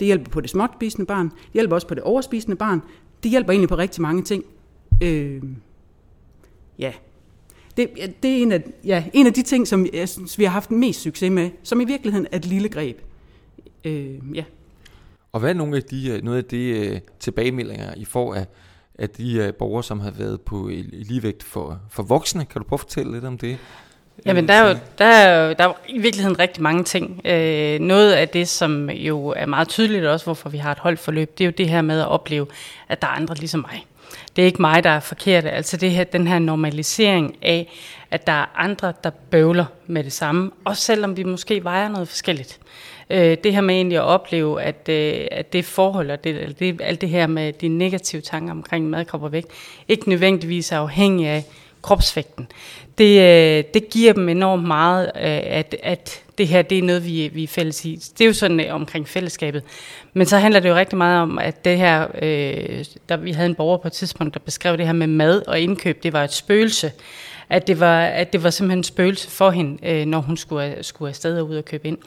det 0.00 0.06
hjælper 0.06 0.30
på 0.30 0.40
det 0.40 0.50
småtspisende 0.50 1.06
barn, 1.06 1.28
det 1.28 1.52
hjælper 1.52 1.74
også 1.74 1.86
på 1.86 1.94
det 1.94 2.02
overspisende 2.02 2.56
barn. 2.56 2.82
Det 3.22 3.30
hjælper 3.30 3.52
egentlig 3.52 3.68
på 3.68 3.76
rigtig 3.76 4.02
mange 4.02 4.22
ting. 4.22 4.44
Øh, 5.02 5.42
ja, 6.78 6.92
det, 7.76 7.90
det 8.22 8.30
er 8.30 8.42
en 8.42 8.52
af, 8.52 8.62
ja, 8.84 9.04
en 9.12 9.26
af 9.26 9.32
de 9.32 9.42
ting, 9.42 9.68
som 9.68 9.86
jeg 9.92 10.08
synes, 10.08 10.38
vi 10.38 10.44
har 10.44 10.50
haft 10.50 10.70
mest 10.70 11.00
succes 11.00 11.30
med, 11.30 11.50
som 11.62 11.80
i 11.80 11.84
virkeligheden 11.84 12.26
er 12.32 12.36
et 12.36 12.46
lille 12.46 12.68
greb. 12.68 13.00
Øh, 13.84 14.18
ja. 14.34 14.44
Og 15.32 15.40
hvad 15.40 15.50
er 15.50 15.54
nogle 15.54 15.76
af 15.76 15.82
de, 15.82 16.10
øh, 16.10 16.22
noget 16.22 16.38
af 16.38 16.44
de 16.44 16.86
uh, 16.86 16.92
øh, 16.92 17.00
tilbagemeldinger, 17.20 17.94
I 17.94 18.04
får 18.04 18.34
af, 18.34 18.46
af 18.94 19.10
de 19.10 19.48
uh, 19.48 19.54
borgere, 19.54 19.82
som 19.82 20.00
har 20.00 20.10
været 20.10 20.40
på 20.40 20.70
ligevægt 20.92 21.42
for, 21.42 21.80
for 21.90 22.02
voksne? 22.02 22.44
Kan 22.44 22.62
du 22.62 22.68
prøve 22.68 22.76
at 22.76 22.80
fortælle 22.80 23.12
lidt 23.12 23.24
om 23.24 23.38
det? 23.38 23.58
Jamen, 24.26 24.48
der 24.48 24.54
er, 24.54 24.68
jo, 24.68 24.76
der, 24.98 25.04
er 25.04 25.46
jo, 25.46 25.54
der 25.58 25.64
er 25.64 25.68
jo 25.68 25.74
i 25.88 25.98
virkeligheden 25.98 26.38
rigtig 26.38 26.62
mange 26.62 26.84
ting. 26.84 27.20
Øh, 27.24 27.80
noget 27.80 28.12
af 28.12 28.28
det, 28.28 28.48
som 28.48 28.90
jo 28.90 29.28
er 29.36 29.46
meget 29.46 29.68
tydeligt 29.68 30.04
også, 30.04 30.26
hvorfor 30.26 30.48
vi 30.48 30.58
har 30.58 30.72
et 30.72 30.78
holdforløb, 30.78 31.38
det 31.38 31.44
er 31.44 31.48
jo 31.48 31.52
det 31.58 31.68
her 31.68 31.82
med 31.82 32.00
at 32.00 32.08
opleve, 32.08 32.46
at 32.88 33.02
der 33.02 33.08
er 33.08 33.12
andre 33.12 33.34
ligesom 33.34 33.60
mig. 33.60 33.86
Det 34.36 34.42
er 34.42 34.46
ikke 34.46 34.62
mig, 34.62 34.84
der 34.84 34.90
er 34.90 35.00
forkert. 35.00 35.44
Altså 35.46 35.76
det 35.76 35.90
her, 35.90 36.04
den 36.04 36.26
her 36.26 36.38
normalisering 36.38 37.36
af, 37.42 37.72
at 38.10 38.26
der 38.26 38.32
er 38.32 38.46
andre, 38.56 38.92
der 39.04 39.10
bøvler 39.10 39.64
med 39.86 40.04
det 40.04 40.12
samme, 40.12 40.50
også 40.64 40.82
selvom 40.82 41.16
vi 41.16 41.22
måske 41.22 41.64
vejer 41.64 41.88
noget 41.88 42.08
forskelligt. 42.08 42.60
Øh, 43.10 43.36
det 43.44 43.54
her 43.54 43.60
med 43.60 43.74
egentlig 43.74 43.98
at 43.98 44.04
opleve, 44.04 44.62
at, 44.62 44.88
øh, 44.88 45.26
at 45.30 45.52
det 45.52 45.64
forhold, 45.64 46.10
og 46.10 46.24
det, 46.24 46.58
det, 46.58 46.80
alt 46.80 47.00
det 47.00 47.08
her 47.08 47.26
med 47.26 47.52
de 47.52 47.68
negative 47.68 48.22
tanker 48.22 48.50
omkring 48.52 48.90
madkrop 48.90 49.22
og 49.22 49.32
vægt, 49.32 49.48
ikke 49.88 50.08
nødvendigvis 50.08 50.72
er 50.72 50.78
afhængig 50.78 51.26
af 51.26 51.44
kropsvægten. 51.82 52.46
Det, 52.98 53.20
øh, 53.20 53.64
det 53.74 53.90
giver 53.90 54.12
dem 54.12 54.28
enormt 54.28 54.66
meget, 54.66 55.06
øh, 55.06 55.22
at, 55.44 55.76
at 55.82 56.22
det 56.38 56.48
her 56.48 56.62
det 56.62 56.78
er 56.78 56.82
noget, 56.82 57.06
vi, 57.06 57.30
vi 57.34 57.42
er 57.42 57.48
fælles 57.48 57.84
i. 57.84 57.96
Det 58.18 58.24
er 58.24 58.26
jo 58.26 58.32
sådan 58.32 58.60
øh, 58.60 58.74
omkring 58.74 59.08
fællesskabet. 59.08 59.62
Men 60.14 60.26
så 60.26 60.38
handler 60.38 60.60
det 60.60 60.68
jo 60.68 60.74
rigtig 60.74 60.98
meget 60.98 61.22
om, 61.22 61.38
at 61.38 61.64
det 61.64 61.78
her, 61.78 62.06
øh, 62.22 62.84
der, 63.08 63.16
vi 63.16 63.32
havde 63.32 63.48
en 63.48 63.54
borger 63.54 63.76
på 63.76 63.88
et 63.88 63.92
tidspunkt, 63.92 64.34
der 64.34 64.40
beskrev 64.40 64.76
det 64.76 64.86
her 64.86 64.92
med 64.92 65.06
mad 65.06 65.42
og 65.46 65.60
indkøb, 65.60 66.02
det 66.02 66.12
var 66.12 66.24
et 66.24 66.32
spøgelse 66.32 66.92
at 67.52 67.66
det 67.66 67.80
var, 67.80 68.02
at 68.02 68.32
det 68.32 68.42
var 68.42 68.50
simpelthen 68.50 68.78
en 68.78 68.84
spøgelse 68.84 69.30
for 69.30 69.50
hende, 69.50 69.86
øh, 69.88 70.06
når 70.06 70.20
hun 70.20 70.36
skulle, 70.36 70.76
skulle 70.80 71.08
afsted 71.08 71.38
og 71.38 71.48
ud 71.48 71.56
og 71.56 71.64
købe 71.64 71.88
ind. 71.88 71.98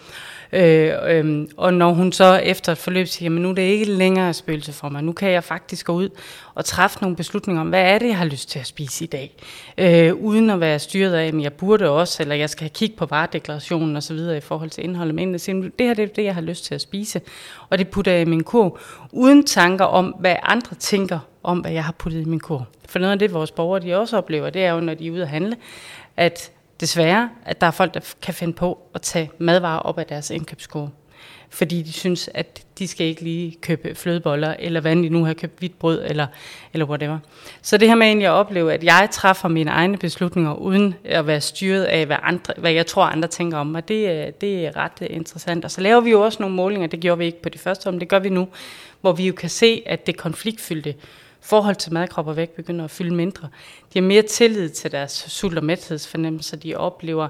Øh, 0.54 0.92
øh, 1.08 1.48
og 1.58 1.74
når 1.74 1.94
hun 1.94 2.12
så 2.12 2.36
efter 2.36 2.72
et 2.72 2.78
forløb 2.78 3.08
siger, 3.08 3.30
men 3.30 3.44
nu 3.44 3.50
er 3.50 3.54
det 3.54 3.62
ikke 3.62 3.86
længere 3.86 4.30
et 4.30 4.36
spøgelse 4.36 4.74
for 4.74 4.90
mig, 4.90 5.04
nu 5.04 5.12
kan 5.12 5.32
jeg 5.32 5.44
faktisk 5.44 5.86
gå 5.86 5.94
ud 5.94 6.10
og 6.56 6.66
træffe 6.66 6.98
nogle 7.02 7.16
beslutninger 7.16 7.62
om, 7.62 7.70
hvad 7.70 7.82
er 7.82 8.00
det, 8.00 8.08
jeg 8.08 8.18
har 8.18 8.26
lyst 8.26 8.50
til 8.50 8.60
at 8.60 8.68
spise 8.68 9.04
i 9.04 9.08
dag, 9.08 9.36
øh, 9.78 10.14
uden 10.14 10.50
at 10.50 10.60
være 10.60 10.80
styret 10.80 11.14
af, 11.14 11.28
at 11.28 11.42
jeg 11.42 11.54
burde 11.54 11.90
også, 11.90 12.24
eller 12.24 12.36
jeg 12.36 12.50
skal 12.50 12.70
kigge 12.70 12.96
på 12.96 13.06
varedeklarationen 13.06 13.96
osv. 13.96 14.18
i 14.38 14.42
forhold 14.42 14.70
til 14.70 14.84
indholdet, 14.84 15.16
men 15.16 15.40
siger, 15.40 15.62
det 15.80 15.88
her 15.88 15.94
det 15.94 16.04
er 16.04 16.14
det, 16.14 16.24
jeg 16.24 16.34
har 16.34 16.42
lyst 16.42 16.66
til 16.66 16.76
at 16.76 16.82
spise, 16.82 17.22
og 17.70 17.78
det 17.78 17.88
putter 17.88 18.12
jeg 18.12 18.22
i 18.22 18.26
min 18.26 18.44
kurv, 18.44 18.80
uden 19.12 19.46
tanker 19.46 19.86
om, 19.86 20.16
hvad 20.20 20.36
andre 20.44 20.76
tænker 20.76 21.20
om, 21.46 21.60
hvad 21.60 21.72
jeg 21.72 21.84
har 21.84 21.92
puttet 21.92 22.22
i 22.22 22.26
min 22.26 22.40
kur. 22.40 22.68
For 22.90 23.00
noget 23.00 23.12
af 23.12 23.20
det, 23.20 23.34
vores 23.34 23.52
borgere 23.52 23.84
de 23.84 23.96
også 23.96 24.18
oplever, 24.18 24.50
det 24.50 24.66
er 24.66 24.72
jo, 24.72 24.80
når 24.80 24.94
de 24.94 25.08
er 25.08 25.12
ude 25.12 25.22
at 25.22 25.28
handle, 25.28 25.58
at 26.18 26.52
desværre, 26.80 27.30
at 27.46 27.62
der 27.62 27.68
er 27.68 27.72
folk, 27.72 27.94
der 27.94 28.14
kan 28.22 28.34
finde 28.34 28.54
på 28.54 28.80
at 28.94 29.02
tage 29.02 29.32
madvarer 29.38 29.80
op 29.80 30.00
af 30.00 30.06
deres 30.06 30.30
indkøbskurve. 30.30 30.90
Fordi 31.50 31.82
de 31.82 31.94
synes, 31.94 32.30
at 32.34 32.64
de 32.80 32.88
skal 32.88 33.08
ikke 33.08 33.22
lige 33.22 33.58
købe 33.62 33.96
flødeboller, 33.96 34.56
eller 34.60 34.82
hvad 34.82 34.96
de 34.96 35.10
nu 35.10 35.26
har 35.26 35.34
købt 35.34 35.60
hvidt 35.60 35.80
brød, 35.80 36.06
eller, 36.06 36.28
eller 36.74 36.86
whatever. 36.86 37.20
Så 37.62 37.78
det 37.78 37.88
her 37.88 37.96
med 37.96 38.08
egentlig 38.08 38.28
at 38.28 38.32
opleve, 38.32 38.74
at 38.74 38.84
jeg 38.84 39.08
træffer 39.12 39.48
mine 39.48 39.72
egne 39.72 39.98
beslutninger, 39.98 40.54
uden 40.54 40.96
at 41.06 41.28
være 41.28 41.42
styret 41.42 41.84
af, 41.84 42.06
hvad, 42.06 42.18
andre, 42.22 42.54
hvad 42.58 42.72
jeg 42.72 42.86
tror, 42.86 43.04
andre 43.04 43.28
tænker 43.28 43.58
om 43.58 43.68
mig, 43.68 43.88
det, 43.88 44.10
øh, 44.10 44.34
det 44.42 44.66
er 44.66 44.78
ret 44.78 45.02
interessant. 45.02 45.66
Og 45.66 45.72
så 45.72 45.82
laver 45.82 46.02
vi 46.02 46.10
jo 46.10 46.22
også 46.22 46.38
nogle 46.42 46.56
målinger, 46.56 46.88
det 46.88 47.00
gjorde 47.00 47.18
vi 47.18 47.26
ikke 47.26 47.42
på 47.42 47.50
det 47.50 47.62
første 47.62 47.88
om, 47.88 48.00
det 48.00 48.10
gør 48.10 48.20
vi 48.20 48.30
nu, 48.30 48.48
hvor 49.02 49.12
vi 49.12 49.28
jo 49.28 49.34
kan 49.34 49.50
se, 49.50 49.84
at 49.86 50.08
det 50.08 50.18
konfliktfyldte 50.18 50.96
forhold 51.46 51.76
til 51.76 51.94
madkrop 51.94 52.28
og 52.28 52.36
vægt 52.36 52.56
begynder 52.56 52.86
at 52.86 52.92
fylde 52.92 53.16
mindre. 53.16 53.50
De 53.94 54.00
har 54.00 54.08
mere 54.08 54.22
tillid 54.22 54.70
til 54.70 54.92
deres 54.92 55.12
sult- 55.12 55.58
og 55.58 55.64
mæthedsfornemmelser. 55.64 56.58
De 56.58 56.76
oplever 56.76 57.28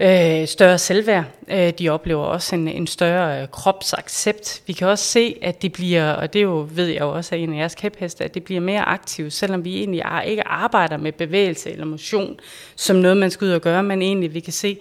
øh, 0.00 0.46
større 0.46 0.78
selvværd. 0.78 1.24
Øh, 1.48 1.72
de 1.78 1.88
oplever 1.88 2.24
også 2.24 2.54
en, 2.54 2.68
en 2.68 2.86
større 2.86 3.42
øh, 3.42 3.48
kropsaccept. 3.48 4.62
Vi 4.66 4.72
kan 4.72 4.88
også 4.88 5.04
se, 5.04 5.36
at 5.42 5.62
de 5.62 5.70
bliver, 5.70 6.12
og 6.12 6.32
det 6.32 6.42
jo, 6.42 6.68
ved 6.70 6.86
jeg 6.86 7.00
jo 7.00 7.10
også 7.10 7.34
af 7.34 7.38
en 7.38 7.52
af 7.52 7.58
jeres 7.58 7.74
kæpheste, 7.74 8.24
at 8.24 8.34
det 8.34 8.44
bliver 8.44 8.60
mere 8.60 8.80
aktive, 8.80 9.30
selvom 9.30 9.64
vi 9.64 9.78
egentlig 9.78 10.02
ikke 10.26 10.48
arbejder 10.48 10.96
med 10.96 11.12
bevægelse 11.12 11.70
eller 11.70 11.84
motion 11.84 12.40
som 12.76 12.96
noget, 12.96 13.16
man 13.16 13.30
skal 13.30 13.44
ud 13.44 13.52
og 13.52 13.60
gøre, 13.60 13.82
men 13.82 14.02
egentlig 14.02 14.34
vi 14.34 14.40
kan 14.40 14.52
se, 14.52 14.78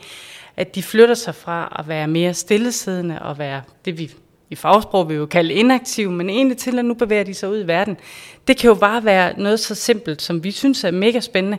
at 0.57 0.75
de 0.75 0.83
flytter 0.83 1.15
sig 1.15 1.35
fra 1.35 1.75
at 1.79 1.87
være 1.87 2.07
mere 2.07 2.33
stillesiddende 2.33 3.21
og 3.21 3.37
være 3.37 3.61
det, 3.85 3.97
vi 3.97 4.11
i 4.49 4.55
fagsprog 4.55 5.09
vil 5.09 5.17
jo 5.17 5.25
kalde 5.25 5.53
inaktiv, 5.53 6.11
men 6.11 6.29
egentlig 6.29 6.57
til, 6.57 6.79
at 6.79 6.85
nu 6.85 6.93
bevæger 6.93 7.23
de 7.23 7.33
sig 7.33 7.49
ud 7.49 7.63
i 7.63 7.67
verden. 7.67 7.97
Det 8.47 8.57
kan 8.57 8.67
jo 8.67 8.73
bare 8.73 9.05
være 9.05 9.33
noget 9.37 9.59
så 9.59 9.75
simpelt, 9.75 10.21
som 10.21 10.43
vi 10.43 10.51
synes 10.51 10.83
er 10.83 10.91
mega 10.91 11.19
spændende, 11.19 11.57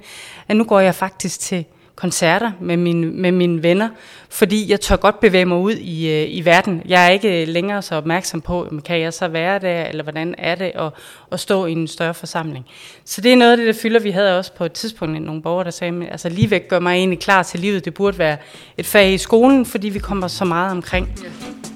at 0.48 0.56
nu 0.56 0.64
går 0.64 0.80
jeg 0.80 0.94
faktisk 0.94 1.40
til 1.40 1.64
koncerter 2.00 2.52
med, 2.60 2.76
mine, 2.76 3.06
med 3.06 3.32
mine 3.32 3.62
venner, 3.62 3.88
fordi 4.30 4.70
jeg 4.70 4.80
tør 4.80 4.96
godt 4.96 5.20
bevæge 5.20 5.44
mig 5.44 5.58
ud 5.58 5.72
i, 5.72 6.08
øh, 6.08 6.26
i 6.30 6.44
verden. 6.44 6.82
Jeg 6.86 7.06
er 7.06 7.10
ikke 7.10 7.44
længere 7.44 7.82
så 7.82 7.94
opmærksom 7.94 8.40
på, 8.40 8.68
kan 8.84 9.00
jeg 9.00 9.12
så 9.12 9.28
være 9.28 9.58
der, 9.58 9.84
eller 9.84 10.02
hvordan 10.02 10.34
er 10.38 10.54
det 10.54 10.72
at, 10.74 10.92
at 11.32 11.40
stå 11.40 11.66
i 11.66 11.72
en 11.72 11.88
større 11.88 12.14
forsamling. 12.14 12.66
Så 13.04 13.20
det 13.20 13.32
er 13.32 13.36
noget 13.36 13.50
af 13.50 13.56
det, 13.56 13.66
der 13.66 13.80
fylder. 13.82 14.00
Vi 14.00 14.10
havde 14.10 14.38
også 14.38 14.52
på 14.52 14.64
et 14.64 14.72
tidspunkt 14.72 15.22
nogle 15.22 15.42
borgere, 15.42 15.64
der 15.64 15.70
sagde, 15.70 16.08
altså 16.10 16.28
ligevæk 16.28 16.68
gør 16.68 16.80
mig 16.80 16.94
egentlig 16.94 17.18
klar 17.18 17.42
til 17.42 17.60
livet. 17.60 17.84
Det 17.84 17.94
burde 17.94 18.18
være 18.18 18.36
et 18.78 18.86
fag 18.86 19.12
i 19.12 19.18
skolen, 19.18 19.66
fordi 19.66 19.88
vi 19.88 19.98
kommer 19.98 20.28
så 20.28 20.44
meget 20.44 20.70
omkring. 20.70 21.08
Ja. 21.24 21.69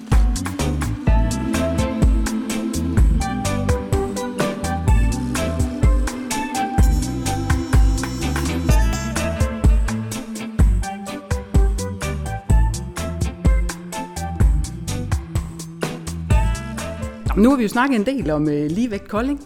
Nu 17.37 17.51
har 17.51 17.57
vi 17.57 17.62
jo 17.62 17.68
snakket 17.68 17.97
en 17.97 18.07
del 18.07 18.31
om 18.31 18.49
øh, 18.49 18.70
ligevægt 18.70 19.09
Kolding. 19.09 19.40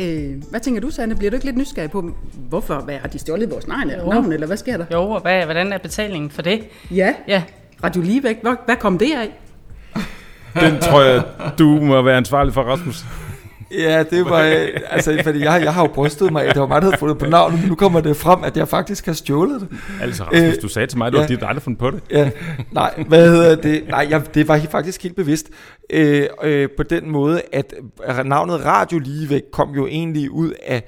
Øh, 0.00 0.42
hvad 0.50 0.60
tænker 0.60 0.80
du, 0.80 0.90
Sanne? 0.90 1.16
Bliver 1.16 1.30
du 1.30 1.34
ikke 1.34 1.46
lidt 1.46 1.56
nysgerrig 1.56 1.90
på, 1.90 2.10
hvorfor 2.48 2.74
hvad, 2.74 2.98
har 2.98 3.08
de 3.08 3.18
stjålet 3.18 3.50
vores 3.50 3.66
navn, 3.66 3.90
eller, 3.90 4.14
navn, 4.14 4.32
eller 4.32 4.46
hvad 4.46 4.56
sker 4.56 4.76
der? 4.76 4.84
Jo, 4.92 5.02
og 5.02 5.20
hvad, 5.20 5.44
hvordan 5.44 5.72
er 5.72 5.78
betalingen 5.78 6.30
for 6.30 6.42
det? 6.42 6.62
Ja, 6.90 7.14
ja. 7.28 7.42
Radio 7.84 8.02
Ligevægt, 8.02 8.42
hvad, 8.42 8.54
hvad 8.64 8.76
kom 8.76 8.98
det 8.98 9.12
af? 9.12 9.40
Den 10.60 10.80
tror 10.80 11.02
jeg, 11.02 11.22
du 11.58 11.64
må 11.64 12.02
være 12.02 12.16
ansvarlig 12.16 12.54
for, 12.54 12.62
Rasmus. 12.62 13.04
Ja, 13.72 14.02
det 14.02 14.24
var, 14.24 14.38
altså, 14.90 15.20
fordi 15.24 15.40
jeg, 15.40 15.62
jeg 15.64 15.74
har 15.74 15.82
jo 15.82 15.88
brystet 15.94 16.32
mig, 16.32 16.46
det 16.46 16.60
var 16.60 16.66
mig, 16.66 16.82
der 16.82 16.88
havde 16.88 16.98
fundet 16.98 17.18
på 17.18 17.26
navnet, 17.26 17.60
men 17.60 17.68
nu 17.68 17.74
kommer 17.74 18.00
det 18.00 18.16
frem, 18.16 18.44
at 18.44 18.56
jeg 18.56 18.68
faktisk 18.68 19.06
har 19.06 19.12
stjålet 19.12 19.60
det. 19.60 19.68
Altså, 20.00 20.24
Rasmus, 20.24 20.56
øh, 20.56 20.62
du 20.62 20.68
sagde 20.68 20.86
til 20.86 20.98
mig, 20.98 21.06
at 21.06 21.12
du 21.12 21.18
ja, 21.18 21.26
havde 21.26 21.46
aldrig 21.46 21.62
fundet 21.62 21.78
på 21.78 21.90
det. 21.90 22.02
Ja, 22.10 22.30
nej, 22.70 23.04
hvad 23.08 23.30
hedder 23.30 23.56
det? 23.56 23.88
Nej, 23.88 24.06
jeg, 24.10 24.34
det 24.34 24.48
var 24.48 24.60
faktisk 24.70 25.02
helt 25.02 25.16
bevidst 25.16 25.50
øh, 25.90 26.26
øh, 26.42 26.68
på 26.76 26.82
den 26.82 27.10
måde, 27.10 27.42
at 27.52 27.74
navnet 28.24 28.64
Radio 28.64 28.98
Ligevægt 28.98 29.50
kom 29.52 29.74
jo 29.74 29.86
egentlig 29.86 30.30
ud 30.30 30.52
af 30.66 30.82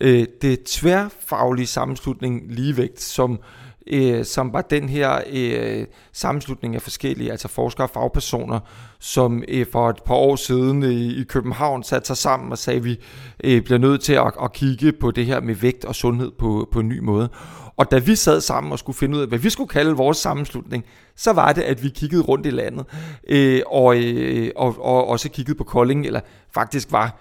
øh, 0.00 0.24
det 0.42 0.62
tværfaglige 0.62 1.66
sammenslutning 1.66 2.42
Ligevægt, 2.48 3.02
som 3.02 3.32
øh, 3.32 3.38
Øh, 3.86 4.24
som 4.24 4.52
var 4.52 4.62
den 4.62 4.88
her 4.88 5.20
øh, 5.32 5.86
sammenslutning 6.12 6.74
af 6.74 6.82
forskellige, 6.82 7.30
altså 7.30 7.48
forskere 7.48 7.86
og 7.86 7.90
fagpersoner, 7.90 8.60
som 9.00 9.44
øh, 9.48 9.66
for 9.72 9.90
et 9.90 10.02
par 10.06 10.14
år 10.14 10.36
siden 10.36 10.82
øh, 10.82 10.90
i 10.90 11.24
København 11.28 11.82
satte 11.82 12.06
sig 12.06 12.16
sammen 12.16 12.52
og 12.52 12.58
sagde, 12.58 12.78
at 12.78 12.84
vi 12.84 12.98
øh, 13.44 13.62
bliver 13.62 13.78
nødt 13.78 14.00
til 14.00 14.12
at, 14.12 14.32
at 14.42 14.52
kigge 14.52 14.92
på 14.92 15.10
det 15.10 15.26
her 15.26 15.40
med 15.40 15.54
vægt 15.54 15.84
og 15.84 15.94
sundhed 15.94 16.30
på, 16.38 16.68
på 16.72 16.80
en 16.80 16.88
ny 16.88 16.98
måde. 16.98 17.28
Og 17.76 17.90
da 17.90 17.98
vi 17.98 18.16
sad 18.16 18.40
sammen 18.40 18.72
og 18.72 18.78
skulle 18.78 18.96
finde 18.96 19.16
ud 19.16 19.22
af, 19.22 19.28
hvad 19.28 19.38
vi 19.38 19.50
skulle 19.50 19.68
kalde 19.68 19.92
vores 19.92 20.18
sammenslutning, 20.18 20.84
så 21.16 21.32
var 21.32 21.52
det, 21.52 21.62
at 21.62 21.82
vi 21.82 21.88
kiggede 21.88 22.22
rundt 22.22 22.46
i 22.46 22.50
landet, 22.50 22.86
øh, 23.28 23.62
og, 23.66 23.96
øh, 23.96 24.50
og, 24.56 24.84
og 24.84 25.08
også 25.08 25.28
kiggede 25.28 25.58
på 25.58 25.64
Kolding, 25.64 26.06
eller 26.06 26.20
faktisk 26.54 26.92
var 26.92 27.20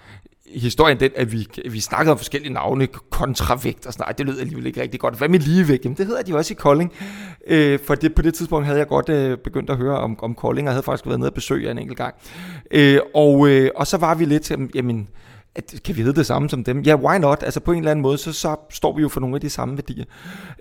historien 0.54 1.00
den, 1.00 1.12
at 1.16 1.32
vi, 1.32 1.48
vi 1.70 1.80
snakkede 1.80 2.12
om 2.12 2.18
forskellige 2.18 2.54
navne, 2.54 2.88
kontravægt 3.10 3.86
og 3.86 3.94
sådan 3.94 4.04
noget. 4.04 4.18
Det 4.18 4.26
lød 4.26 4.40
alligevel 4.40 4.66
ikke 4.66 4.82
rigtig 4.82 5.00
godt. 5.00 5.18
Hvad 5.18 5.30
med 5.30 5.40
ligevægt? 5.40 5.86
Jamen, 5.86 5.98
det 5.98 6.06
hedder 6.06 6.22
de 6.22 6.36
også 6.36 6.54
i 6.54 6.56
Kolding. 6.60 6.94
Øh, 7.48 7.80
for 7.80 7.96
det, 7.96 8.16
på 8.16 8.22
det 8.22 8.34
tidspunkt 8.34 8.66
havde 8.66 8.80
jeg 8.80 8.88
godt 8.88 9.10
øh, 9.10 9.38
begyndt 9.38 9.70
at 9.70 9.78
høre 9.78 9.98
om, 9.98 10.24
om 10.24 10.36
Kolding, 10.36 10.68
og 10.68 10.74
havde 10.74 10.84
faktisk 10.84 11.06
været 11.06 11.20
nede 11.20 11.30
og 11.30 11.34
besøge 11.34 11.72
en 11.72 11.78
enkelt 11.78 11.98
gang. 11.98 12.16
Øh, 12.72 13.00
og, 13.16 13.50
øh, 13.50 13.70
og 13.76 13.88
så 13.88 13.98
var 13.98 14.16
vi 14.16 14.26
lidt, 14.26 14.52
jamen, 14.76 15.08
at, 15.56 15.82
kan 15.86 15.98
vi 15.98 16.02
hedde 16.02 16.20
det 16.20 16.26
samme 16.26 16.50
som 16.50 16.64
dem? 16.64 16.82
Ja, 16.82 16.96
why 16.96 17.18
not? 17.18 17.44
Altså 17.44 17.60
på 17.60 17.72
en 17.72 17.78
eller 17.78 17.92
anden 17.92 18.04
måde, 18.04 18.18
så, 18.18 18.34
så 18.34 18.56
står 18.70 18.96
vi 18.96 19.02
jo 19.02 19.10
for 19.10 19.20
nogle 19.20 19.36
af 19.36 19.42
de 19.42 19.50
samme 19.50 19.78
værdier. 19.78 20.06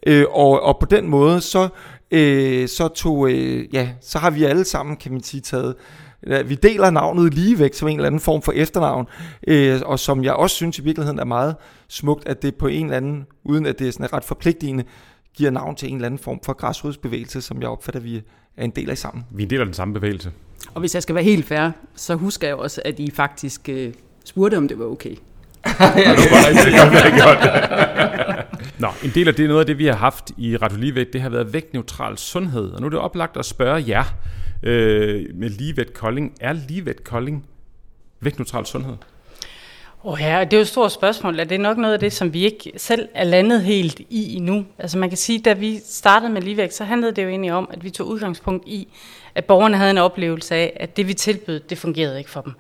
Øh, 0.07 0.25
og, 0.31 0.63
og 0.63 0.79
på 0.81 0.87
den 0.87 1.09
måde, 1.09 1.41
så, 1.41 1.69
øh, 2.11 2.69
så, 2.69 2.89
tog, 2.89 3.31
øh, 3.31 3.75
ja, 3.75 3.89
så 4.01 4.19
har 4.19 4.31
vi 4.31 4.45
alle 4.45 4.65
sammen, 4.65 4.97
kan 4.97 5.13
man 5.13 5.23
sige, 5.23 5.41
taget 5.41 5.75
vi 6.23 6.55
deler 6.55 6.91
navnet 6.91 7.35
ligevægt 7.35 7.77
som 7.77 7.89
en 7.89 7.97
eller 7.97 8.07
anden 8.07 8.21
form 8.21 8.43
for 8.43 8.53
efternavn, 8.53 9.07
øh, 9.49 9.81
og 9.85 9.99
som 9.99 10.25
jeg 10.25 10.33
også 10.33 10.57
synes 10.57 10.79
i 10.79 10.83
virkeligheden 10.83 11.19
er 11.19 11.25
meget 11.25 11.57
smukt, 11.89 12.29
at 12.29 12.43
det 12.43 12.55
på 12.55 12.67
en 12.67 12.85
eller 12.85 12.97
anden, 12.97 13.27
uden 13.45 13.67
at 13.67 13.79
det 13.79 13.89
er 13.89 13.93
sådan 13.93 14.13
ret 14.13 14.25
forpligtende, 14.25 14.85
giver 15.35 15.51
navn 15.51 15.77
til 15.77 15.89
en 15.89 15.95
eller 15.95 16.07
anden 16.07 16.19
form 16.19 16.41
for 16.45 16.53
græsrodsbevægelse, 16.53 17.41
som 17.41 17.61
jeg 17.61 17.69
opfatter, 17.69 18.01
vi 18.01 18.23
er 18.57 18.65
en 18.65 18.71
del 18.71 18.91
af 18.91 18.99
sammen. 18.99 19.25
Vi 19.31 19.43
er 19.43 19.47
en 19.47 19.51
del 19.51 19.61
af 19.61 19.67
den 19.67 19.75
samme 19.75 19.95
bevægelse. 19.95 20.33
Og 20.75 20.81
hvis 20.81 20.95
jeg 20.95 21.03
skal 21.03 21.15
være 21.15 21.25
helt 21.25 21.47
fair, 21.47 21.71
så 21.95 22.15
husker 22.15 22.47
jeg 22.47 22.57
også, 22.57 22.83
at 22.85 22.99
I 22.99 23.11
faktisk 23.11 23.69
øh, 23.69 23.93
spurgte, 24.25 24.57
om 24.57 24.69
det 24.69 24.79
var 24.79 24.85
okay. 24.85 25.11
ja, 25.67 26.11
det 26.11 26.31
var 26.31 26.49
rigtig 26.49 26.73
godt, 27.25 27.39
godt. 27.39 28.81
Nå, 28.81 28.89
en 29.05 29.11
del 29.15 29.29
af 29.29 29.35
det, 29.35 29.49
noget 29.49 29.61
af 29.61 29.67
det, 29.67 29.79
vi 29.79 29.87
har 29.87 29.95
haft 29.95 30.31
i 30.37 30.57
Radio 30.57 30.79
Ligevægt, 30.79 31.13
det 31.13 31.21
har 31.21 31.29
været 31.29 31.53
vægtneutral 31.53 32.19
sundhed. 32.19 32.71
Og 32.71 32.81
nu 32.81 32.87
er 32.87 32.91
det 32.91 32.99
oplagt 32.99 33.37
at 33.37 33.45
spørge 33.45 33.85
jer, 33.89 34.05
øh, 34.63 35.27
med 35.35 35.51
ligevægt 35.51 35.95
Kolding. 35.95 36.35
Er 36.41 36.53
ligevægt 36.53 37.05
Kolding 37.05 37.47
vægtneutral 38.21 38.67
sundhed? 38.67 38.97
Oh 40.05 40.21
ja, 40.21 40.41
det 40.45 40.53
er 40.53 40.57
jo 40.57 40.61
et 40.61 40.69
stort 40.69 40.93
spørgsmål, 40.93 41.39
det 41.39 41.53
er 41.53 41.59
nok 41.59 41.79
noget 41.79 41.95
af 41.95 42.01
det, 42.01 42.13
som 42.13 42.33
vi 42.33 42.45
ikke 42.45 42.73
selv 42.77 43.09
er 43.15 43.25
landet 43.25 43.63
helt 43.63 44.01
i 44.11 44.35
endnu. 44.37 44.65
Altså 44.79 44.99
man 44.99 45.09
kan 45.09 45.19
sige, 45.19 45.39
da 45.39 45.53
vi 45.53 45.81
startede 45.85 46.33
med 46.33 46.43
ligevægt, 46.43 46.75
så 46.75 46.85
handlede 46.85 47.13
det 47.13 47.25
jo 47.25 47.29
egentlig 47.29 47.53
om, 47.53 47.69
at 47.73 47.85
vi 47.85 47.91
tog 47.91 48.07
udgangspunkt 48.07 48.69
i, 48.69 48.89
at 49.35 49.45
borgerne 49.45 49.77
havde 49.77 49.91
en 49.91 49.99
oplevelse 49.99 50.55
af, 50.55 50.73
at 50.77 50.97
det 50.97 51.09
vi 51.09 51.15
tilbød, 51.15 51.61
det 51.61 51.79
fungerede 51.79 52.19
ikke 52.19 52.31
for 52.31 52.41
dem. 52.41 52.53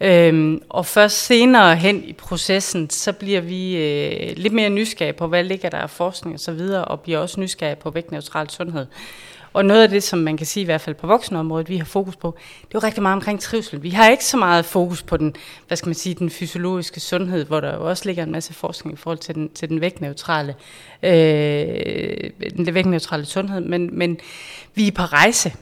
Øhm, 0.00 0.62
og 0.68 0.86
først 0.86 1.24
senere 1.24 1.76
hen 1.76 2.04
i 2.04 2.12
processen, 2.12 2.90
så 2.90 3.12
bliver 3.12 3.40
vi 3.40 3.76
øh, 3.76 4.36
lidt 4.36 4.52
mere 4.52 4.70
nysgerrige 4.70 5.12
på, 5.12 5.26
hvad 5.26 5.44
ligger 5.44 5.68
der 5.68 5.78
af 5.78 5.90
forskning 5.90 6.34
og 6.34 6.40
så 6.40 6.52
videre, 6.52 6.84
og 6.84 7.00
bliver 7.00 7.18
også 7.18 7.40
nysgerrige 7.40 7.76
på 7.76 7.90
vægtneutral 7.90 8.50
sundhed. 8.50 8.86
Og 9.56 9.64
noget 9.64 9.82
af 9.82 9.88
det, 9.88 10.02
som 10.02 10.18
man 10.18 10.36
kan 10.36 10.46
sige 10.46 10.62
i 10.62 10.64
hvert 10.64 10.80
fald 10.80 10.96
på 10.96 11.06
voksenområdet, 11.06 11.68
vi 11.68 11.76
har 11.76 11.84
fokus 11.84 12.16
på, 12.16 12.36
det 12.60 12.74
er 12.74 12.78
jo 12.80 12.86
rigtig 12.86 13.02
meget 13.02 13.14
omkring 13.14 13.40
trivsel. 13.40 13.82
Vi 13.82 13.90
har 13.90 14.10
ikke 14.10 14.24
så 14.24 14.36
meget 14.36 14.64
fokus 14.64 15.02
på 15.02 15.16
den, 15.16 15.34
hvad 15.66 15.76
skal 15.76 15.88
man 15.88 15.94
sige, 15.94 16.14
den 16.14 16.30
fysiologiske 16.30 17.00
sundhed, 17.00 17.44
hvor 17.44 17.60
der 17.60 17.74
jo 17.74 17.88
også 17.88 18.02
ligger 18.06 18.22
en 18.22 18.32
masse 18.32 18.54
forskning 18.54 18.94
i 18.94 18.96
forhold 18.96 19.18
til 19.18 19.34
den, 19.34 19.48
til 19.48 19.68
den 19.68 19.80
vægtneutrale, 19.80 20.54
øh, 21.02 22.30
den 22.56 22.74
vægtneutrale 22.74 23.24
sundhed, 23.24 23.60
men, 23.60 23.98
men 23.98 24.18
vi 24.74 24.88
er 24.88 24.92
på 24.92 25.02
rejse. 25.02 25.52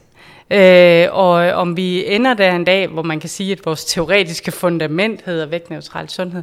Øh, 0.51 1.07
og 1.11 1.35
om 1.35 1.77
vi 1.77 2.15
ender 2.15 2.35
der 2.35 2.53
en 2.53 2.65
dag, 2.65 2.87
hvor 2.89 3.03
man 3.03 3.21
kan 3.21 3.29
sige, 3.29 3.53
at 3.53 3.67
vores 3.67 3.85
teoretiske 3.85 4.53
fundament 4.53 5.23
hedder 5.27 5.47
vægtneutral 5.47 6.09
sundhed, 6.09 6.43